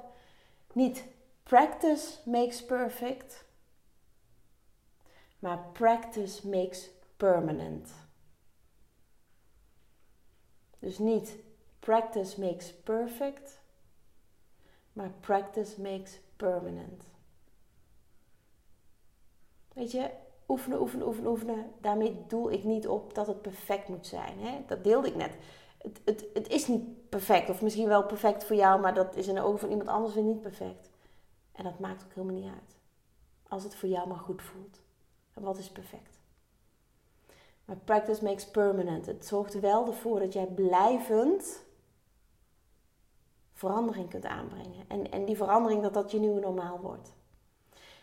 Niet 0.73 1.07
practice 1.43 2.29
makes 2.29 2.65
perfect, 2.65 3.47
maar 5.39 5.59
practice 5.71 6.49
makes 6.49 6.89
permanent. 7.17 7.91
Dus 10.79 10.97
niet 10.97 11.35
practice 11.79 12.39
makes 12.39 12.73
perfect, 12.73 13.61
maar 14.93 15.11
practice 15.19 15.81
makes 15.81 16.19
permanent. 16.35 17.03
Weet 19.73 19.91
je, 19.91 20.09
oefenen, 20.47 20.81
oefenen, 20.81 21.07
oefenen, 21.07 21.29
oefenen. 21.31 21.71
Daarmee 21.81 22.25
doel 22.27 22.51
ik 22.51 22.63
niet 22.63 22.87
op 22.87 23.13
dat 23.13 23.27
het 23.27 23.41
perfect 23.41 23.87
moet 23.87 24.07
zijn. 24.07 24.39
Hè? 24.39 24.63
Dat 24.67 24.83
deelde 24.83 25.07
ik 25.07 25.15
net. 25.15 25.37
Het, 25.77 26.01
het, 26.05 26.25
het 26.33 26.47
is 26.47 26.67
niet 26.67 27.09
perfect, 27.09 27.49
of 27.49 27.61
misschien 27.61 27.87
wel 27.87 28.05
perfect 28.05 28.43
voor 28.43 28.55
jou, 28.55 28.81
maar 28.81 28.93
dat 28.93 29.15
is 29.15 29.27
in 29.27 29.35
de 29.35 29.41
ogen 29.41 29.59
van 29.59 29.69
iemand 29.69 29.89
anders 29.89 30.13
weer 30.13 30.23
niet 30.23 30.41
perfect. 30.41 30.89
En 31.51 31.63
dat 31.63 31.79
maakt 31.79 32.03
ook 32.03 32.13
helemaal 32.13 32.35
niet 32.35 32.51
uit. 32.51 32.77
Als 33.47 33.63
het 33.63 33.75
voor 33.75 33.89
jou 33.89 34.07
maar 34.07 34.17
goed 34.17 34.41
voelt. 34.41 34.79
Wat 35.39 35.57
is 35.57 35.71
perfect? 35.71 36.19
Maar 37.65 37.77
practice 37.77 38.23
makes 38.23 38.47
permanent. 38.47 39.05
Het 39.05 39.25
zorgt 39.25 39.59
wel 39.59 39.87
ervoor 39.87 40.19
dat 40.19 40.33
jij 40.33 40.45
blijvend 40.45 41.63
verandering 43.53 44.09
kunt 44.09 44.25
aanbrengen. 44.25 44.85
En, 44.87 45.11
en 45.11 45.25
die 45.25 45.37
verandering, 45.37 45.81
dat 45.81 45.93
dat 45.93 46.11
je 46.11 46.19
nieuwe 46.19 46.39
normaal 46.39 46.79
wordt. 46.79 47.13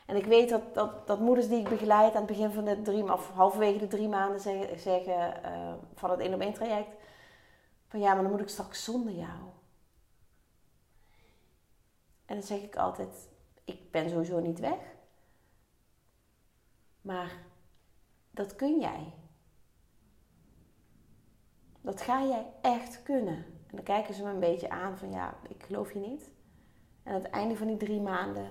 En 0.06 0.16
ik 0.16 0.24
weet 0.26 0.48
dat, 0.48 0.74
dat, 0.74 1.06
dat 1.06 1.20
moeders 1.20 1.48
die 1.48 1.58
ik 1.58 1.68
begeleid 1.68 2.12
aan 2.14 2.22
het 2.22 2.26
begin 2.26 2.50
van 2.50 2.64
de 2.64 2.82
drie, 2.82 3.12
of 3.12 3.30
halverwege 3.30 3.78
de 3.78 3.86
drie 3.86 4.08
maanden 4.08 4.40
zeggen, 4.40 4.80
zeggen 4.80 5.40
uh, 5.44 5.72
van 5.94 6.10
het 6.10 6.20
één 6.20 6.34
op 6.34 6.40
één 6.40 6.52
traject. 6.52 6.88
Van 7.88 8.00
ja, 8.00 8.14
maar 8.14 8.22
dan 8.22 8.32
moet 8.32 8.40
ik 8.40 8.48
straks 8.48 8.84
zonder 8.84 9.12
jou. 9.12 9.40
En 12.26 12.34
dan 12.34 12.42
zeg 12.42 12.62
ik 12.62 12.76
altijd: 12.76 13.28
ik 13.64 13.90
ben 13.90 14.10
sowieso 14.10 14.40
niet 14.40 14.60
weg. 14.60 14.95
Maar 17.06 17.42
dat 18.30 18.56
kun 18.56 18.80
jij. 18.80 19.12
Dat 21.80 22.00
ga 22.00 22.24
jij 22.24 22.52
echt 22.62 23.02
kunnen. 23.02 23.36
En 23.36 23.76
dan 23.76 23.82
kijken 23.82 24.14
ze 24.14 24.22
me 24.22 24.30
een 24.30 24.40
beetje 24.40 24.70
aan 24.70 24.98
van 24.98 25.10
ja, 25.10 25.36
ik 25.48 25.62
geloof 25.62 25.92
je 25.92 25.98
niet. 25.98 26.30
En 27.02 27.14
aan 27.14 27.22
het 27.22 27.30
einde 27.30 27.56
van 27.56 27.66
die 27.66 27.76
drie 27.76 28.00
maanden 28.00 28.50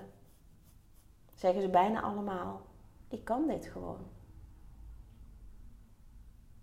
zeggen 1.34 1.62
ze 1.62 1.68
bijna 1.68 2.02
allemaal: 2.02 2.66
ik 3.08 3.24
kan 3.24 3.46
dit 3.46 3.66
gewoon. 3.66 4.06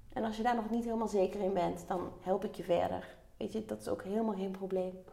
En 0.10 0.24
als 0.24 0.38
je 0.38 0.44
daar 0.44 0.56
nog 0.56 0.70
niet 0.70 0.84
helemaal 0.84 1.08
zeker 1.08 1.42
in 1.42 1.54
bent, 1.54 1.88
dan 1.88 2.12
help 2.20 2.44
ik 2.44 2.56
je 2.56 2.64
verder. 2.64 3.18
Weet 3.38 3.52
je, 3.52 3.66
dat 3.66 3.80
is 3.80 3.88
ook 3.88 4.04
helemaal 4.04 4.36
geen 4.36 4.52
probleem. 4.52 5.04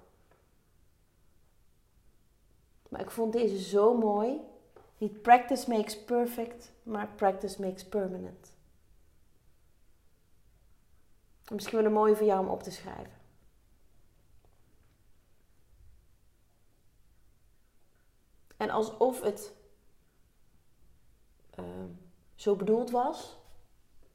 Maar 2.89 3.01
ik 3.01 3.11
vond 3.11 3.33
deze 3.33 3.59
zo 3.59 3.99
mooi. 3.99 4.41
Niet 5.01 5.23
practice 5.23 5.71
makes 5.71 6.05
perfect, 6.05 6.73
maar 6.83 7.09
practice 7.09 7.61
makes 7.61 7.85
permanent. 7.85 8.57
Misschien 11.53 11.77
wel 11.77 11.87
een 11.87 11.93
mooie 11.93 12.17
voor 12.17 12.27
jou 12.27 12.41
om 12.41 12.53
op 12.53 12.63
te 12.63 12.71
schrijven. 12.71 13.19
En 18.57 18.71
alsof 18.71 19.21
het 19.21 19.55
uh, 21.59 21.65
zo 22.35 22.57
bedoeld 22.57 22.91
was, 22.91 23.39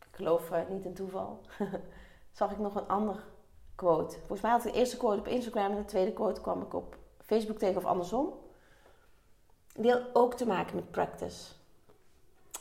ik 0.10 0.16
geloof 0.16 0.52
uh, 0.52 0.70
niet 0.70 0.86
in 0.86 0.94
toeval, 0.94 1.42
zag 2.32 2.52
ik 2.52 2.58
nog 2.58 2.76
een 2.76 2.88
ander 2.88 3.28
quote. 3.76 4.18
Volgens 4.18 4.42
mij 4.42 4.52
had 4.52 4.66
ik 4.66 4.72
de 4.74 4.80
eerste 4.80 4.98
quote 4.98 5.20
op 5.20 5.28
Instagram 5.28 5.72
en 5.72 5.78
de 5.78 5.86
tweede 5.86 6.14
quote 6.14 6.42
kwam 6.42 6.62
ik 6.62 6.74
op 6.74 6.98
Facebook 7.20 7.58
tegen 7.58 7.78
of 7.78 7.86
andersom. 7.86 8.45
Had 9.84 10.02
ook 10.14 10.34
te 10.34 10.46
maken 10.46 10.76
met 10.76 10.92
practice. 10.92 11.54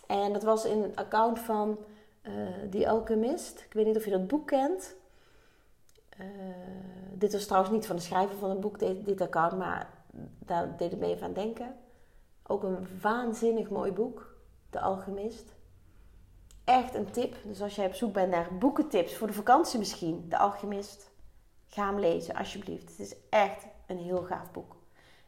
En 0.06 0.32
dat 0.32 0.42
was 0.42 0.64
in 0.64 0.82
het 0.82 0.96
account 0.96 1.38
van 1.38 1.78
uh, 2.22 2.32
The 2.70 2.88
Alchemist. 2.88 3.60
Ik 3.60 3.72
weet 3.72 3.86
niet 3.86 3.96
of 3.96 4.04
je 4.04 4.10
dat 4.10 4.26
boek 4.26 4.46
kent. 4.46 4.94
Uh, 6.20 6.26
dit 7.12 7.32
was 7.32 7.44
trouwens 7.46 7.72
niet 7.72 7.86
van 7.86 7.96
de 7.96 8.02
schrijver 8.02 8.36
van 8.36 8.50
het 8.50 8.60
boek, 8.60 8.78
dit, 8.78 9.04
dit 9.04 9.20
account, 9.20 9.58
maar 9.58 9.90
daar 10.38 10.76
deed 10.76 10.90
het 10.90 11.00
me 11.00 11.06
even 11.06 11.26
aan 11.26 11.32
denken. 11.32 11.76
Ook 12.46 12.62
een 12.62 13.00
waanzinnig 13.00 13.70
mooi 13.70 13.92
boek, 13.92 14.36
De 14.70 14.80
Alchemist. 14.80 15.54
Echt 16.64 16.94
een 16.94 17.10
tip. 17.10 17.36
Dus 17.44 17.62
als 17.62 17.74
jij 17.74 17.86
op 17.86 17.94
zoek 17.94 18.12
bent 18.12 18.30
naar 18.30 18.58
boekentips 18.58 19.16
voor 19.16 19.26
de 19.26 19.32
vakantie 19.32 19.78
misschien, 19.78 20.26
De 20.28 20.38
Alchemist, 20.38 21.10
ga 21.66 21.86
hem 21.86 22.00
lezen 22.00 22.34
alsjeblieft. 22.34 22.88
Het 22.88 22.98
is 22.98 23.14
echt 23.30 23.66
een 23.86 23.98
heel 23.98 24.22
gaaf 24.22 24.52
boek. 24.52 24.76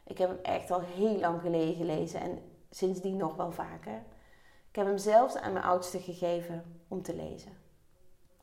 Ik 0.06 0.18
heb 0.18 0.28
hem 0.28 0.38
echt 0.42 0.70
al 0.70 0.80
heel 0.80 1.18
lang 1.18 1.40
geleden 1.40 1.74
gelezen 1.74 2.20
en 2.20 2.38
sindsdien 2.70 3.16
nog 3.16 3.36
wel 3.36 3.52
vaker. 3.52 4.02
Ik 4.68 4.76
heb 4.76 4.86
hem 4.86 4.98
zelfs 4.98 5.36
aan 5.36 5.52
mijn 5.52 5.64
oudste 5.64 5.98
gegeven 6.00 6.84
om 6.88 7.02
te 7.02 7.16
lezen. 7.16 7.56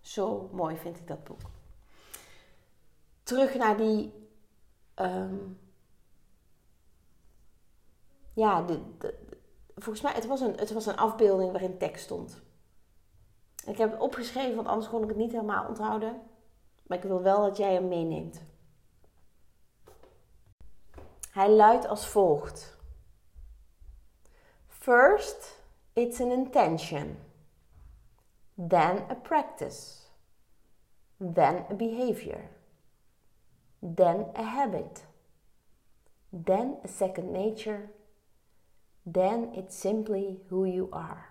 Zo 0.02 0.50
mooi 0.52 0.78
vind 0.78 0.98
ik 0.98 1.08
dat 1.08 1.24
boek. 1.24 1.40
Terug 3.24 3.56
naar 3.56 3.78
die. 3.78 4.14
Um, 4.96 5.60
ja, 8.34 8.66
volgens 9.76 10.02
mij, 10.02 10.14
het 10.14 10.26
was, 10.26 10.42
een, 10.42 10.56
het 10.56 10.72
was 10.72 10.86
een 10.86 10.98
afbeelding 10.98 11.52
waarin 11.52 11.78
tekst 11.78 12.04
stond. 12.04 12.42
Ik 13.66 13.78
heb 13.78 13.92
het 13.92 14.00
opgeschreven, 14.00 14.56
want 14.56 14.68
anders 14.68 14.90
kon 14.90 15.04
ik 15.04 15.08
het 15.08 15.18
niet 15.18 15.32
helemaal 15.32 15.68
onthouden. 15.68 16.22
Maar 16.88 16.98
ik 16.98 17.04
wil 17.04 17.22
wel 17.22 17.42
dat 17.42 17.58
jij 17.58 17.74
hem 17.74 17.88
meeneemt. 17.88 18.44
Hij 21.34 21.50
luidt 21.50 21.88
als 21.88 22.08
volgt: 22.08 22.78
First, 24.68 25.62
it's 25.94 26.22
an 26.22 26.32
intention, 26.32 27.18
then 28.68 29.10
a 29.10 29.16
practice, 29.16 30.10
then 31.34 31.66
a 31.72 31.74
behavior, 31.74 32.50
then 33.96 34.26
a 34.36 34.44
habit, 34.44 35.06
then 36.44 36.78
a 36.84 36.88
second 36.88 37.32
nature, 37.32 37.90
then 39.12 39.54
it's 39.54 39.80
simply 39.80 40.40
who 40.50 40.66
you 40.66 40.88
are. 40.92 41.26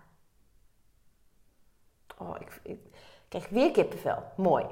Oh, 2.17 2.35
ik, 2.63 2.79
krijg 3.27 3.49
weer 3.49 3.71
kippenvel. 3.71 4.23
Mooi. 4.37 4.65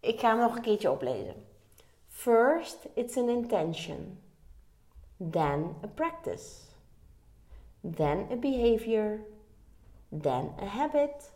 Ik 0.00 0.20
ga 0.20 0.28
hem 0.28 0.38
nog 0.38 0.56
een 0.56 0.62
keertje 0.62 0.90
oplezen. 0.90 1.46
First, 2.08 2.88
it's 2.94 3.16
an 3.16 3.28
intention 3.28 4.28
then 5.20 5.74
a 5.82 5.86
practice, 5.86 6.70
then 7.84 8.26
a 8.30 8.36
behavior, 8.36 9.20
then 10.10 10.50
a 10.58 10.66
habit, 10.66 11.30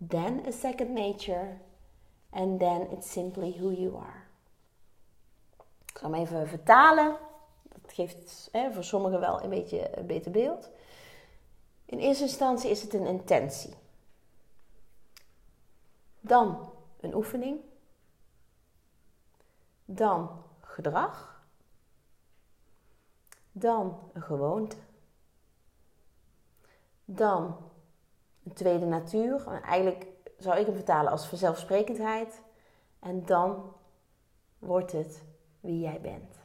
then 0.00 0.42
a 0.46 0.52
second 0.52 0.94
nature, 0.94 1.58
and 2.32 2.60
then 2.60 2.88
it's 2.92 3.10
simply 3.10 3.52
who 3.52 3.70
you 3.70 3.96
are. 3.96 4.22
Ik 5.86 5.98
zal 6.00 6.10
hem 6.10 6.20
even 6.20 6.48
vertalen. 6.48 7.16
Dat 7.62 7.92
geeft 7.92 8.50
voor 8.72 8.84
sommigen 8.84 9.20
wel 9.20 9.42
een 9.42 9.50
beetje 9.50 9.98
een 9.98 10.06
beter 10.06 10.30
beeld. 10.30 10.70
In 11.84 11.98
eerste 11.98 12.24
instantie 12.24 12.70
is 12.70 12.82
het 12.82 12.94
een 12.94 13.06
intentie. 13.06 13.74
Dan 16.20 16.72
een 17.00 17.14
oefening. 17.14 17.60
Dan 19.84 20.42
gedrag. 20.60 21.33
Dan 23.56 24.10
een 24.12 24.22
gewoonte. 24.22 24.76
Dan 27.04 27.56
een 28.44 28.52
tweede 28.52 28.86
natuur. 28.86 29.46
Eigenlijk 29.62 30.06
zou 30.38 30.58
ik 30.58 30.66
hem 30.66 30.74
vertalen 30.74 31.10
als 31.10 31.26
vanzelfsprekendheid. 31.26 32.42
En 33.00 33.26
dan 33.26 33.72
wordt 34.58 34.92
het 34.92 35.22
wie 35.60 35.80
jij 35.80 36.00
bent. 36.00 36.38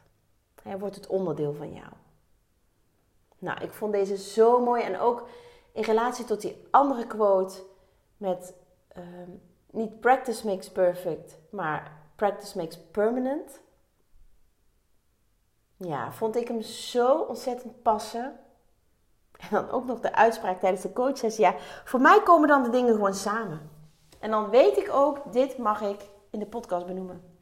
Hij 0.63 0.79
wordt 0.79 0.95
het 0.95 1.07
onderdeel 1.07 1.53
van 1.53 1.73
jou. 1.73 1.91
Nou, 3.39 3.61
ik 3.63 3.71
vond 3.71 3.93
deze 3.93 4.17
zo 4.17 4.63
mooi. 4.63 4.83
En 4.83 4.99
ook 4.99 5.27
in 5.71 5.83
relatie 5.83 6.25
tot 6.25 6.41
die 6.41 6.67
andere 6.71 7.07
quote 7.07 7.63
met 8.17 8.53
ehm, 8.87 9.29
niet 9.71 9.99
practice 9.99 10.47
makes 10.47 10.71
perfect, 10.71 11.37
maar 11.49 12.01
practice 12.15 12.57
makes 12.57 12.77
permanent 12.77 13.61
ja, 15.79 16.11
vond 16.11 16.35
ik 16.35 16.47
hem 16.47 16.61
zo 16.61 17.19
ontzettend 17.19 17.81
passen. 17.81 18.39
En 19.37 19.47
dan 19.51 19.69
ook 19.69 19.85
nog 19.85 19.99
de 19.99 20.13
uitspraak 20.13 20.59
tijdens 20.59 20.81
de 20.81 20.93
coachsessie. 20.93 21.43
Ja, 21.43 21.55
voor 21.85 22.01
mij 22.01 22.23
komen 22.23 22.47
dan 22.47 22.63
de 22.63 22.69
dingen 22.69 22.93
gewoon 22.93 23.13
samen. 23.13 23.69
En 24.19 24.31
dan 24.31 24.49
weet 24.49 24.77
ik 24.77 24.89
ook, 24.91 25.33
dit 25.33 25.57
mag 25.57 25.81
ik 25.81 26.09
in 26.29 26.39
de 26.39 26.45
podcast 26.45 26.85
benoemen. 26.85 27.37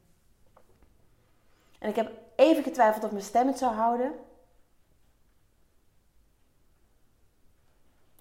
En 1.80 1.90
ik 1.90 1.96
heb 1.96 2.12
even 2.36 2.64
getwijfeld 2.64 3.04
of 3.04 3.12
mijn 3.12 3.24
stem 3.24 3.48
het 3.48 3.58
zou 3.58 3.74
houden. 3.74 4.14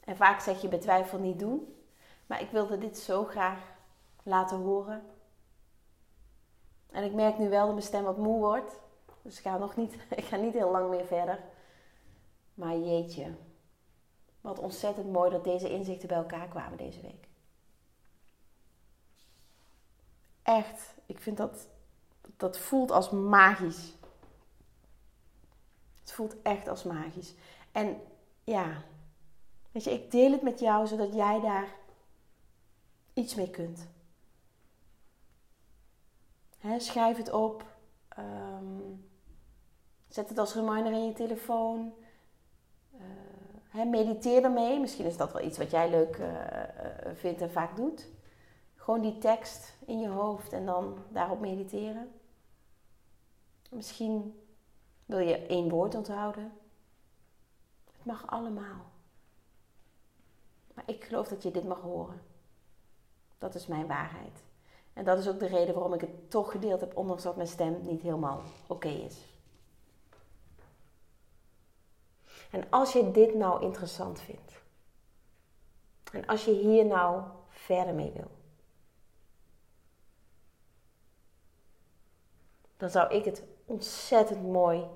En 0.05 0.17
vaak 0.17 0.41
zeg 0.41 0.61
je 0.63 0.69
betwijfel 0.69 1.19
niet 1.19 1.39
doen. 1.39 1.77
Maar 2.27 2.41
ik 2.41 2.51
wilde 2.51 2.79
dit 2.79 2.99
zo 2.99 3.25
graag 3.25 3.59
laten 4.23 4.59
horen. 4.59 5.03
En 6.91 7.05
ik 7.05 7.13
merk 7.13 7.39
nu 7.39 7.49
wel 7.49 7.65
dat 7.65 7.75
mijn 7.75 7.87
stem 7.87 8.05
wat 8.05 8.17
moe 8.17 8.39
wordt. 8.39 8.79
Dus 9.27 9.37
ik 9.39 9.43
ga, 9.43 9.57
nog 9.57 9.77
niet, 9.77 9.95
ik 10.21 10.25
ga 10.25 10.37
niet 10.37 10.53
heel 10.53 10.71
lang 10.71 10.91
meer 10.91 11.07
verder. 11.07 11.41
Maar 12.55 12.77
jeetje, 12.77 13.35
wat 14.41 14.59
ontzettend 14.59 15.13
mooi 15.13 15.31
dat 15.31 15.45
deze 15.45 15.71
inzichten 15.71 16.09
bij 16.09 16.17
elkaar 16.17 16.49
kwamen 16.49 16.79
deze 16.79 17.01
week. 17.01 17.29
Echt, 20.43 20.95
ik 21.07 21.19
vind 21.19 21.37
dat, 21.37 21.69
dat 22.37 22.59
voelt 22.59 22.91
als 22.91 23.11
magisch. 23.11 23.95
Het 26.01 26.13
voelt 26.13 26.43
echt 26.43 26.69
als 26.69 26.83
magisch. 26.83 27.35
En 27.73 28.01
ja, 28.45 28.83
weet 29.73 29.85
je, 29.85 29.93
ik 29.93 30.11
deel 30.11 30.33
het 30.33 30.43
met 30.43 30.61
jou 30.61 30.87
zodat 30.87 31.15
jij 31.15 31.41
daar 31.41 31.75
iets 33.13 33.35
mee 33.35 33.51
kunt. 33.51 33.87
schrijf 36.79 37.17
het 37.17 37.33
op. 37.33 37.65
Um, 38.19 39.05
Zet 40.17 40.29
het 40.29 40.39
als 40.39 40.55
reminder 40.55 40.93
in 40.93 41.07
je 41.07 41.13
telefoon. 41.13 41.95
Uh, 43.75 43.85
mediteer 43.85 44.45
ermee. 44.45 44.81
Misschien 44.81 45.07
is 45.07 45.17
dat 45.17 45.33
wel 45.33 45.43
iets 45.43 45.59
wat 45.59 45.71
jij 45.71 45.91
leuk 45.91 46.17
uh, 46.17 46.31
vindt 47.15 47.41
en 47.41 47.51
vaak 47.51 47.77
doet. 47.77 48.09
Gewoon 48.75 49.01
die 49.01 49.19
tekst 49.19 49.77
in 49.87 50.01
je 50.01 50.09
hoofd 50.09 50.53
en 50.53 50.67
dan 50.67 50.99
daarop 51.09 51.41
mediteren. 51.41 52.13
Misschien 53.71 54.41
wil 55.07 55.19
je 55.19 55.47
één 55.47 55.69
woord 55.69 55.95
onthouden. 55.95 56.53
Het 57.93 58.05
mag 58.05 58.27
allemaal. 58.27 58.85
Maar 60.75 60.85
ik 60.87 61.05
geloof 61.05 61.29
dat 61.29 61.43
je 61.43 61.51
dit 61.51 61.65
mag 61.65 61.81
horen. 61.81 62.23
Dat 63.39 63.55
is 63.55 63.67
mijn 63.67 63.87
waarheid. 63.87 64.43
En 64.93 65.05
dat 65.05 65.19
is 65.19 65.29
ook 65.29 65.39
de 65.39 65.47
reden 65.47 65.75
waarom 65.75 65.93
ik 65.93 66.01
het 66.01 66.31
toch 66.31 66.51
gedeeld 66.51 66.81
heb, 66.81 66.97
ondanks 66.97 67.23
dat 67.23 67.37
mijn 67.37 67.49
stem 67.49 67.79
niet 67.83 68.03
helemaal 68.03 68.43
oké 68.67 68.89
is. 68.89 69.35
En 72.51 72.71
als 72.71 72.93
je 72.93 73.11
dit 73.11 73.35
nou 73.35 73.63
interessant 73.63 74.21
vindt, 74.21 74.63
en 76.13 76.27
als 76.27 76.45
je 76.45 76.53
hier 76.53 76.87
nou 76.87 77.23
verder 77.49 77.95
mee 77.95 78.13
wil, 78.13 78.31
dan 82.77 82.91
zou 82.91 83.15
ik 83.15 83.25
het 83.25 83.45
ontzettend 83.65 84.43
mooi 84.43 84.87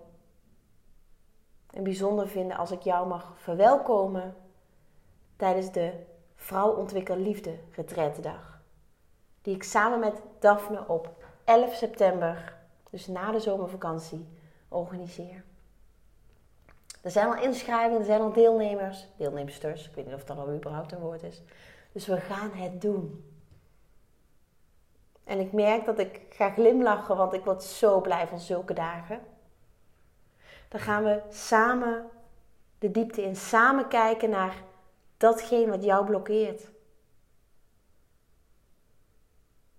en 1.71 1.83
bijzonder 1.83 2.29
vinden 2.29 2.57
als 2.57 2.71
ik 2.71 2.83
jou 2.83 3.09
mag 3.09 3.33
verwelkomen 3.37 4.37
tijdens 5.37 5.73
de 5.73 5.93
Vrouw 6.35 6.75
Ontwikkel 6.75 7.17
Liefde 7.17 7.59
Retreatdag. 7.71 8.61
Die 9.43 9.55
ik 9.55 9.63
samen 9.63 9.99
met 10.01 10.23
Daphne 10.39 10.89
op 10.89 11.25
11 11.45 11.75
september, 11.75 12.57
dus 12.91 13.07
na 13.07 13.33
de 13.33 13.41
zomervakantie, 13.41 14.29
organiseer. 14.69 15.45
Er 17.01 17.11
zijn 17.11 17.27
al 17.27 17.43
inschrijvingen, 17.43 17.99
er 17.99 18.05
zijn 18.05 18.21
al 18.21 18.33
deelnemers, 18.33 19.07
deelnemsters, 19.17 19.89
ik 19.89 19.95
weet 19.95 20.07
niet 20.07 20.15
of 20.15 20.25
dat 20.25 20.39
al 20.39 20.55
überhaupt 20.55 20.93
een 20.93 20.99
woord 20.99 21.23
is. 21.23 21.43
Dus 21.93 22.07
we 22.07 22.17
gaan 22.17 22.51
het 22.53 22.81
doen. 22.81 23.25
En 25.25 25.41
ik 25.41 25.53
merk 25.53 25.85
dat 25.85 25.99
ik 25.99 26.21
ga 26.31 26.51
glimlachen, 26.51 27.17
want 27.17 27.33
ik 27.33 27.45
word 27.45 27.63
zo 27.63 28.01
blij 28.01 28.27
van 28.27 28.39
zulke 28.39 28.75
dagen. 28.75 29.21
Dan 30.69 30.81
gaan 30.81 31.05
we 31.05 31.23
samen 31.29 32.11
de 32.79 32.91
diepte 32.91 33.23
in, 33.23 33.37
samen 33.37 33.89
kijken 33.89 34.31
naar 34.31 34.63
datgene 35.17 35.71
wat 35.71 35.85
jou 35.85 36.07
blokkeert. 36.07 36.71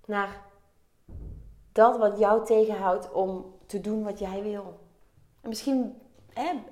Naar 0.05 0.41
dat 1.71 1.97
wat 1.97 2.19
jou 2.19 2.45
tegenhoudt 2.45 3.11
om 3.11 3.55
te 3.65 3.81
doen 3.81 4.03
wat 4.03 4.19
jij 4.19 4.43
wil. 4.43 4.79
En 5.41 5.49
misschien 5.49 6.01
hè, 6.33 6.63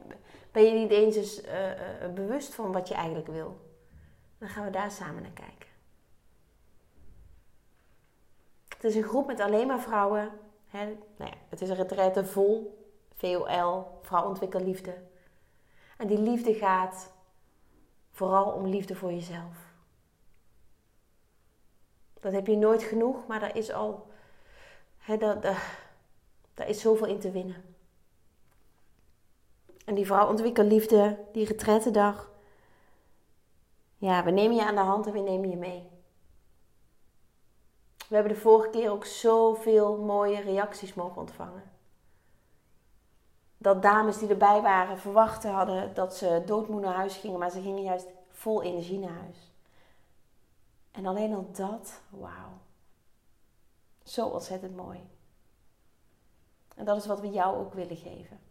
ben 0.51 0.63
je 0.63 0.71
niet 0.71 0.91
eens 0.91 1.15
eens 1.15 1.43
uh, 1.43 1.69
uh, 1.69 2.13
bewust 2.13 2.53
van 2.53 2.71
wat 2.71 2.87
je 2.87 2.93
eigenlijk 2.93 3.27
wil. 3.27 3.57
Dan 4.37 4.49
gaan 4.49 4.65
we 4.65 4.69
daar 4.69 4.91
samen 4.91 5.21
naar 5.21 5.31
kijken. 5.31 5.67
Het 8.67 8.83
is 8.83 8.95
een 8.95 9.03
groep 9.03 9.27
met 9.27 9.39
alleen 9.39 9.67
maar 9.67 9.79
vrouwen. 9.79 10.31
Hè? 10.67 10.85
Nou 11.17 11.31
ja, 11.31 11.37
het 11.49 11.61
is 11.61 11.69
een 11.69 11.75
retraite 11.75 12.25
vol 12.25 12.79
VOL, 13.15 13.99
Vrouw 14.01 14.35
Liefde. 14.51 14.95
En 15.97 16.07
die 16.07 16.19
liefde 16.19 16.53
gaat 16.53 17.11
vooral 18.11 18.51
om 18.51 18.67
liefde 18.67 18.95
voor 18.95 19.11
jezelf. 19.11 19.67
Dat 22.19 22.31
heb 22.31 22.47
je 22.47 22.57
nooit 22.57 22.83
genoeg, 22.83 23.27
maar 23.27 23.39
daar 23.39 23.55
is 23.55 23.71
al. 23.71 24.07
Hè, 24.97 25.17
daar 25.17 26.67
is 26.67 26.81
zoveel 26.81 27.07
in 27.07 27.19
te 27.19 27.31
winnen. 27.31 27.68
En 29.89 29.95
die 29.95 30.05
vrouw 30.05 30.27
ontwikkel 30.27 30.63
liefde, 30.63 31.25
die 31.31 31.45
retrettendag. 31.45 32.31
Ja, 33.97 34.23
we 34.23 34.31
nemen 34.31 34.55
je 34.55 34.65
aan 34.65 34.75
de 34.75 34.81
hand 34.81 35.07
en 35.07 35.13
we 35.13 35.19
nemen 35.19 35.49
je 35.49 35.57
mee. 35.57 35.89
We 38.07 38.15
hebben 38.15 38.33
de 38.33 38.39
vorige 38.39 38.69
keer 38.69 38.91
ook 38.91 39.05
zoveel 39.05 39.97
mooie 39.97 40.41
reacties 40.41 40.93
mogen 40.93 41.21
ontvangen. 41.21 41.71
Dat 43.57 43.81
dames 43.81 44.17
die 44.17 44.29
erbij 44.29 44.61
waren 44.61 44.97
verwachten 44.97 45.51
hadden 45.51 45.93
dat 45.93 46.15
ze 46.15 46.43
doodmoe 46.45 46.79
naar 46.79 46.95
huis 46.95 47.17
gingen, 47.17 47.39
maar 47.39 47.51
ze 47.51 47.61
gingen 47.61 47.83
juist 47.83 48.07
vol 48.31 48.61
energie 48.61 48.99
naar 48.99 49.19
huis. 49.19 49.51
En 50.91 51.05
alleen 51.05 51.33
al 51.33 51.49
dat, 51.51 52.01
wauw. 52.09 52.59
Zo 54.03 54.27
ontzettend 54.27 54.75
mooi. 54.75 55.09
En 56.75 56.85
dat 56.85 56.97
is 56.97 57.05
wat 57.05 57.19
we 57.19 57.29
jou 57.29 57.57
ook 57.57 57.73
willen 57.73 57.97
geven. 57.97 58.48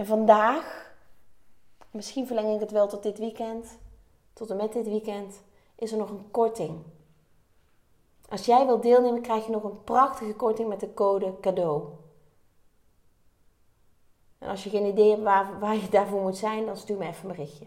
En 0.00 0.06
vandaag, 0.06 0.94
misschien 1.90 2.26
verleng 2.26 2.54
ik 2.54 2.60
het 2.60 2.70
wel 2.70 2.88
tot 2.88 3.02
dit 3.02 3.18
weekend, 3.18 3.78
tot 4.32 4.50
en 4.50 4.56
met 4.56 4.72
dit 4.72 4.86
weekend, 4.86 5.42
is 5.74 5.92
er 5.92 5.98
nog 5.98 6.10
een 6.10 6.30
korting. 6.30 6.82
Als 8.28 8.44
jij 8.44 8.66
wilt 8.66 8.82
deelnemen, 8.82 9.22
krijg 9.22 9.44
je 9.44 9.50
nog 9.50 9.62
een 9.62 9.84
prachtige 9.84 10.34
korting 10.34 10.68
met 10.68 10.80
de 10.80 10.94
code 10.94 11.40
cadeau. 11.40 11.88
En 14.38 14.48
als 14.48 14.64
je 14.64 14.70
geen 14.70 14.86
idee 14.86 15.10
hebt 15.10 15.22
waar, 15.22 15.58
waar 15.58 15.76
je 15.76 15.88
daarvoor 15.88 16.22
moet 16.22 16.36
zijn, 16.36 16.66
dan 16.66 16.76
stuur 16.76 16.96
me 16.96 17.06
even 17.06 17.30
een 17.30 17.36
berichtje. 17.36 17.66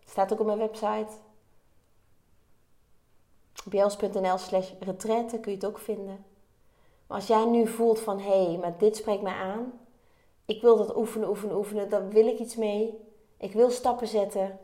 Het 0.00 0.10
staat 0.10 0.32
ook 0.32 0.40
op 0.40 0.46
mijn 0.46 0.58
website. 0.58 1.12
bjels.nl 3.64 4.38
slash 4.38 4.72
retraite 4.80 5.40
kun 5.40 5.50
je 5.50 5.58
het 5.58 5.66
ook 5.66 5.78
vinden. 5.78 6.24
Maar 7.06 7.16
als 7.16 7.26
jij 7.26 7.44
nu 7.44 7.66
voelt 7.66 8.00
van, 8.00 8.18
hé, 8.18 8.44
hey, 8.44 8.58
maar 8.58 8.78
dit 8.78 8.96
spreekt 8.96 9.22
mij 9.22 9.34
aan. 9.34 9.85
Ik 10.46 10.62
wil 10.62 10.76
dat 10.76 10.96
oefenen, 10.96 11.28
oefenen, 11.28 11.56
oefenen. 11.56 11.88
Daar 11.88 12.08
wil 12.08 12.26
ik 12.26 12.38
iets 12.38 12.56
mee. 12.56 12.98
Ik 13.36 13.52
wil 13.52 13.70
stappen 13.70 14.08
zetten. 14.08 14.58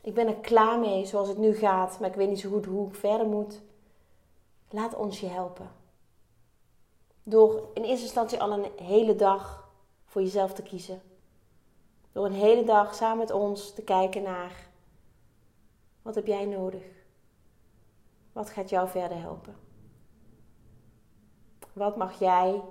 Ik 0.00 0.14
ben 0.14 0.26
er 0.26 0.36
klaar 0.36 0.78
mee 0.78 1.06
zoals 1.06 1.28
het 1.28 1.38
nu 1.38 1.54
gaat, 1.54 2.00
maar 2.00 2.08
ik 2.08 2.14
weet 2.14 2.28
niet 2.28 2.40
zo 2.40 2.50
goed 2.50 2.66
hoe 2.66 2.88
ik 2.88 2.94
verder 2.94 3.26
moet. 3.26 3.62
Laat 4.70 4.94
ons 4.94 5.20
je 5.20 5.26
helpen. 5.26 5.70
Door 7.22 7.68
in 7.74 7.82
eerste 7.82 8.04
instantie 8.04 8.40
al 8.40 8.52
een 8.52 8.70
hele 8.82 9.16
dag 9.16 9.70
voor 10.04 10.22
jezelf 10.22 10.52
te 10.52 10.62
kiezen. 10.62 11.02
Door 12.12 12.24
een 12.24 12.32
hele 12.32 12.64
dag 12.64 12.94
samen 12.94 13.18
met 13.18 13.30
ons 13.30 13.74
te 13.74 13.82
kijken 13.82 14.22
naar 14.22 14.68
wat 16.02 16.14
heb 16.14 16.26
jij 16.26 16.44
nodig? 16.44 16.84
Wat 18.32 18.50
gaat 18.50 18.70
jou 18.70 18.88
verder 18.88 19.20
helpen? 19.20 19.56
Wat 21.72 21.96
mag 21.96 22.18
jij 22.18 22.62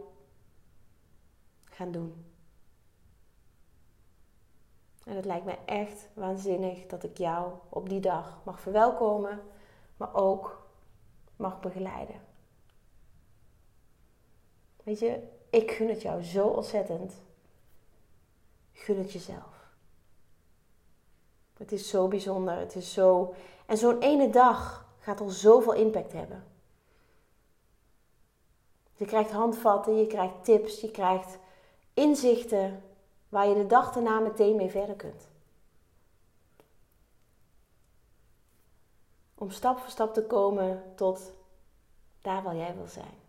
gaan 1.64 1.92
doen? 1.92 2.35
En 5.06 5.16
het 5.16 5.26
lijkt 5.26 5.46
me 5.46 5.58
echt 5.66 6.08
waanzinnig 6.14 6.86
dat 6.86 7.04
ik 7.04 7.18
jou 7.18 7.54
op 7.70 7.90
die 7.90 8.00
dag 8.00 8.40
mag 8.44 8.60
verwelkomen, 8.60 9.42
maar 9.98 10.14
ook 10.14 10.68
mag 11.36 11.60
begeleiden. 11.60 12.22
Weet 14.84 15.00
je, 15.00 15.24
ik 15.50 15.72
gun 15.72 15.90
het 15.90 16.02
jou 16.02 16.24
zo 16.24 16.48
ontzettend. 16.48 17.14
Gun 18.72 18.98
het 18.98 19.12
jezelf. 19.12 19.70
Het 21.58 21.72
is 21.72 21.90
zo 21.90 22.08
bijzonder. 22.08 22.58
Het 22.58 22.76
is 22.76 22.94
zo. 22.94 23.34
En 23.66 23.78
zo'n 23.78 24.00
ene 24.00 24.30
dag 24.30 24.88
gaat 25.00 25.22
al 25.22 25.30
zoveel 25.30 25.74
impact 25.74 26.12
hebben. 26.12 26.44
Je 28.94 29.06
krijgt 29.06 29.32
handvatten, 29.32 29.98
je 29.98 30.08
krijgt 30.08 30.44
tips, 30.44 30.82
je 30.82 30.92
krijgt 30.92 31.38
inzichten 31.94 32.84
waar 33.30 33.48
je 33.48 33.56
de 33.56 33.66
dag 33.66 33.94
daarna 33.94 34.20
meteen 34.20 34.56
mee 34.56 34.70
verder 34.70 34.96
kunt. 34.96 35.28
Om 39.36 39.50
stap 39.50 39.78
voor 39.80 39.90
stap 39.90 40.14
te 40.14 40.26
komen 40.26 40.84
tot 40.96 41.34
daar 42.22 42.44
waar 42.44 42.56
jij 42.56 42.76
wil 42.76 42.88
zijn. 42.88 43.24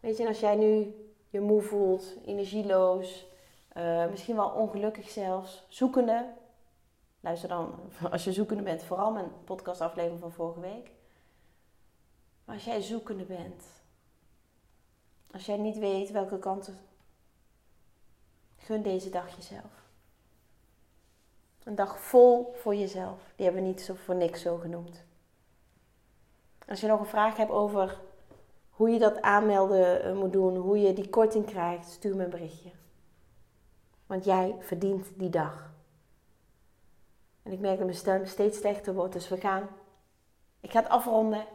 Weet 0.00 0.16
je, 0.16 0.26
als 0.26 0.40
jij 0.40 0.56
nu 0.56 0.94
je 1.28 1.40
moe 1.40 1.62
voelt, 1.62 2.16
energieloos, 2.24 3.26
uh, 3.76 4.08
misschien 4.10 4.36
wel 4.36 4.48
ongelukkig 4.48 5.08
zelfs, 5.08 5.66
zoekende. 5.68 6.34
Luister 7.20 7.48
dan, 7.48 7.74
als 8.12 8.24
je 8.24 8.32
zoekende 8.32 8.62
bent, 8.62 8.82
vooral 8.82 9.12
mijn 9.12 9.30
podcastaflevering 9.44 10.20
van 10.20 10.32
vorige 10.32 10.60
week. 10.60 10.90
Maar 12.44 12.54
als 12.54 12.64
jij 12.64 12.80
zoekende 12.80 13.24
bent, 13.24 13.64
als 15.30 15.46
jij 15.46 15.56
niet 15.56 15.78
weet 15.78 16.10
welke 16.10 16.38
kant 16.38 16.72
Gun 18.66 18.82
deze 18.82 19.10
dag 19.10 19.36
jezelf. 19.36 19.84
Een 21.64 21.74
dag 21.74 22.00
vol 22.00 22.54
voor 22.54 22.74
jezelf. 22.74 23.32
Die 23.36 23.44
hebben 23.44 23.62
we 23.62 23.68
niet 23.68 23.80
zo 23.80 23.94
voor 23.94 24.14
niks 24.14 24.40
zo 24.40 24.56
genoemd. 24.56 25.04
Als 26.68 26.80
je 26.80 26.86
nog 26.86 27.00
een 27.00 27.06
vraag 27.06 27.36
hebt 27.36 27.50
over 27.50 28.00
hoe 28.70 28.90
je 28.90 28.98
dat 28.98 29.22
aanmelden 29.22 30.02
eh, 30.02 30.12
moet 30.14 30.32
doen, 30.32 30.56
hoe 30.56 30.80
je 30.80 30.92
die 30.92 31.08
korting 31.08 31.44
krijgt, 31.44 31.88
stuur 31.88 32.16
me 32.16 32.24
een 32.24 32.30
berichtje. 32.30 32.70
Want 34.06 34.24
jij 34.24 34.56
verdient 34.60 35.06
die 35.14 35.30
dag. 35.30 35.72
En 37.42 37.52
ik 37.52 37.60
merk 37.60 37.76
dat 37.76 37.86
mijn 37.86 37.98
stem 37.98 38.26
steeds 38.26 38.58
slechter 38.58 38.94
wordt, 38.94 39.12
dus 39.12 39.28
we 39.28 39.36
gaan. 39.36 39.68
Ik 40.60 40.70
ga 40.70 40.80
het 40.80 40.88
afronden. 40.88 41.46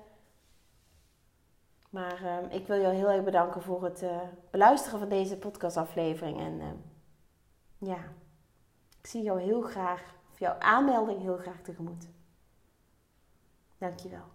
Maar 1.90 2.22
uh, 2.24 2.54
ik 2.56 2.68
wil 2.68 2.82
jou 2.82 2.94
heel 2.94 3.10
erg 3.10 3.24
bedanken 3.24 3.62
voor 3.62 3.84
het 3.84 4.04
uh, 4.04 4.22
beluisteren 4.50 5.00
van 5.00 5.10
deze 5.10 5.38
podcastaflevering. 5.38 6.40
En 6.40 6.60
uh, 6.60 6.68
ja, 7.82 8.00
ik 9.02 9.08
zie 9.08 9.24
jou 9.24 9.42
heel 9.42 9.62
graag, 9.62 10.02
of 10.32 10.40
jouw 10.40 10.56
aanmelding 10.60 11.22
heel 11.22 11.38
graag 11.38 11.62
tegemoet. 11.62 12.08
Dankjewel. 13.78 14.26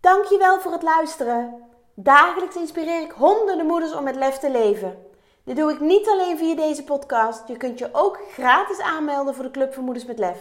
Dankjewel 0.00 0.60
voor 0.60 0.72
het 0.72 0.82
luisteren. 0.82 1.62
Dagelijks 1.94 2.56
inspireer 2.56 3.02
ik 3.02 3.10
honderden 3.10 3.66
moeders 3.66 3.92
om 3.92 4.04
met 4.04 4.16
lef 4.16 4.38
te 4.38 4.50
leven. 4.50 5.06
Dit 5.44 5.56
doe 5.56 5.72
ik 5.72 5.80
niet 5.80 6.08
alleen 6.08 6.38
via 6.38 6.54
deze 6.54 6.84
podcast. 6.84 7.48
Je 7.48 7.56
kunt 7.56 7.78
je 7.78 7.88
ook 7.92 8.20
gratis 8.30 8.80
aanmelden 8.80 9.34
voor 9.34 9.44
de 9.44 9.50
Club 9.50 9.74
voor 9.74 9.82
Moeders 9.82 10.04
met 10.04 10.18
Lef. 10.18 10.38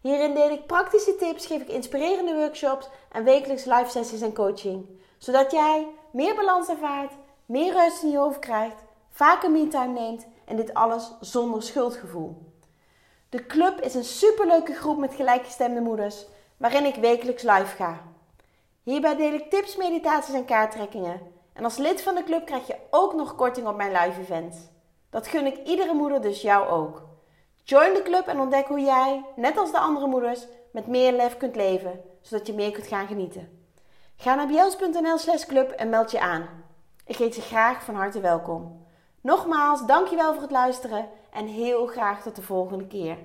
Hierin 0.00 0.34
deel 0.34 0.50
ik 0.50 0.66
praktische 0.66 1.16
tips, 1.16 1.46
geef 1.46 1.60
ik 1.60 1.68
inspirerende 1.68 2.34
workshops 2.34 2.88
en 3.12 3.24
wekelijks 3.24 3.64
live 3.64 3.90
sessies 3.90 4.20
en 4.20 4.34
coaching. 4.34 4.86
Zodat 5.18 5.50
jij 5.50 5.88
meer 6.10 6.34
balans 6.34 6.68
ervaart, 6.68 7.12
meer 7.46 7.72
rust 7.72 8.02
in 8.02 8.10
je 8.10 8.18
hoofd 8.18 8.38
krijgt, 8.38 8.83
vaker 9.14 9.50
me-time 9.50 9.92
neemt 9.92 10.26
en 10.44 10.56
dit 10.56 10.74
alles 10.74 11.12
zonder 11.20 11.62
schuldgevoel. 11.62 12.52
De 13.28 13.46
club 13.46 13.80
is 13.80 13.94
een 13.94 14.04
superleuke 14.04 14.74
groep 14.74 14.98
met 14.98 15.14
gelijkgestemde 15.14 15.80
moeders 15.80 16.26
waarin 16.56 16.84
ik 16.84 16.94
wekelijks 16.94 17.42
live 17.42 17.76
ga. 17.76 18.02
Hierbij 18.82 19.16
deel 19.16 19.32
ik 19.32 19.50
tips, 19.50 19.76
meditaties 19.76 20.34
en 20.34 20.44
kaarttrekkingen. 20.44 21.20
En 21.52 21.64
als 21.64 21.76
lid 21.76 22.02
van 22.02 22.14
de 22.14 22.24
club 22.24 22.46
krijg 22.46 22.66
je 22.66 22.76
ook 22.90 23.14
nog 23.14 23.34
korting 23.34 23.66
op 23.66 23.76
mijn 23.76 23.92
live 23.92 24.20
events. 24.20 24.56
Dat 25.10 25.26
gun 25.26 25.46
ik 25.46 25.66
iedere 25.66 25.94
moeder, 25.94 26.20
dus 26.20 26.42
jou 26.42 26.68
ook. 26.68 27.02
Join 27.62 27.94
de 27.94 28.02
club 28.02 28.26
en 28.26 28.40
ontdek 28.40 28.66
hoe 28.66 28.80
jij, 28.80 29.24
net 29.36 29.56
als 29.56 29.70
de 29.70 29.78
andere 29.78 30.06
moeders, 30.06 30.46
met 30.72 30.86
meer 30.86 31.12
lef 31.12 31.36
kunt 31.36 31.56
leven, 31.56 32.00
zodat 32.20 32.46
je 32.46 32.52
meer 32.52 32.70
kunt 32.70 32.86
gaan 32.86 33.06
genieten. 33.06 33.66
Ga 34.16 34.34
naar 34.34 34.46
bjels.nl 34.46 35.18
slash 35.18 35.44
club 35.44 35.70
en 35.70 35.88
meld 35.88 36.10
je 36.10 36.20
aan. 36.20 36.48
Ik 37.06 37.16
heet 37.16 37.34
je 37.34 37.42
graag 37.42 37.82
van 37.84 37.94
harte 37.94 38.20
welkom. 38.20 38.83
Nogmaals, 39.24 39.86
dankjewel 39.86 40.32
voor 40.32 40.42
het 40.42 40.50
luisteren 40.50 41.08
en 41.32 41.46
heel 41.46 41.86
graag 41.86 42.22
tot 42.22 42.36
de 42.36 42.42
volgende 42.42 42.86
keer. 42.86 43.18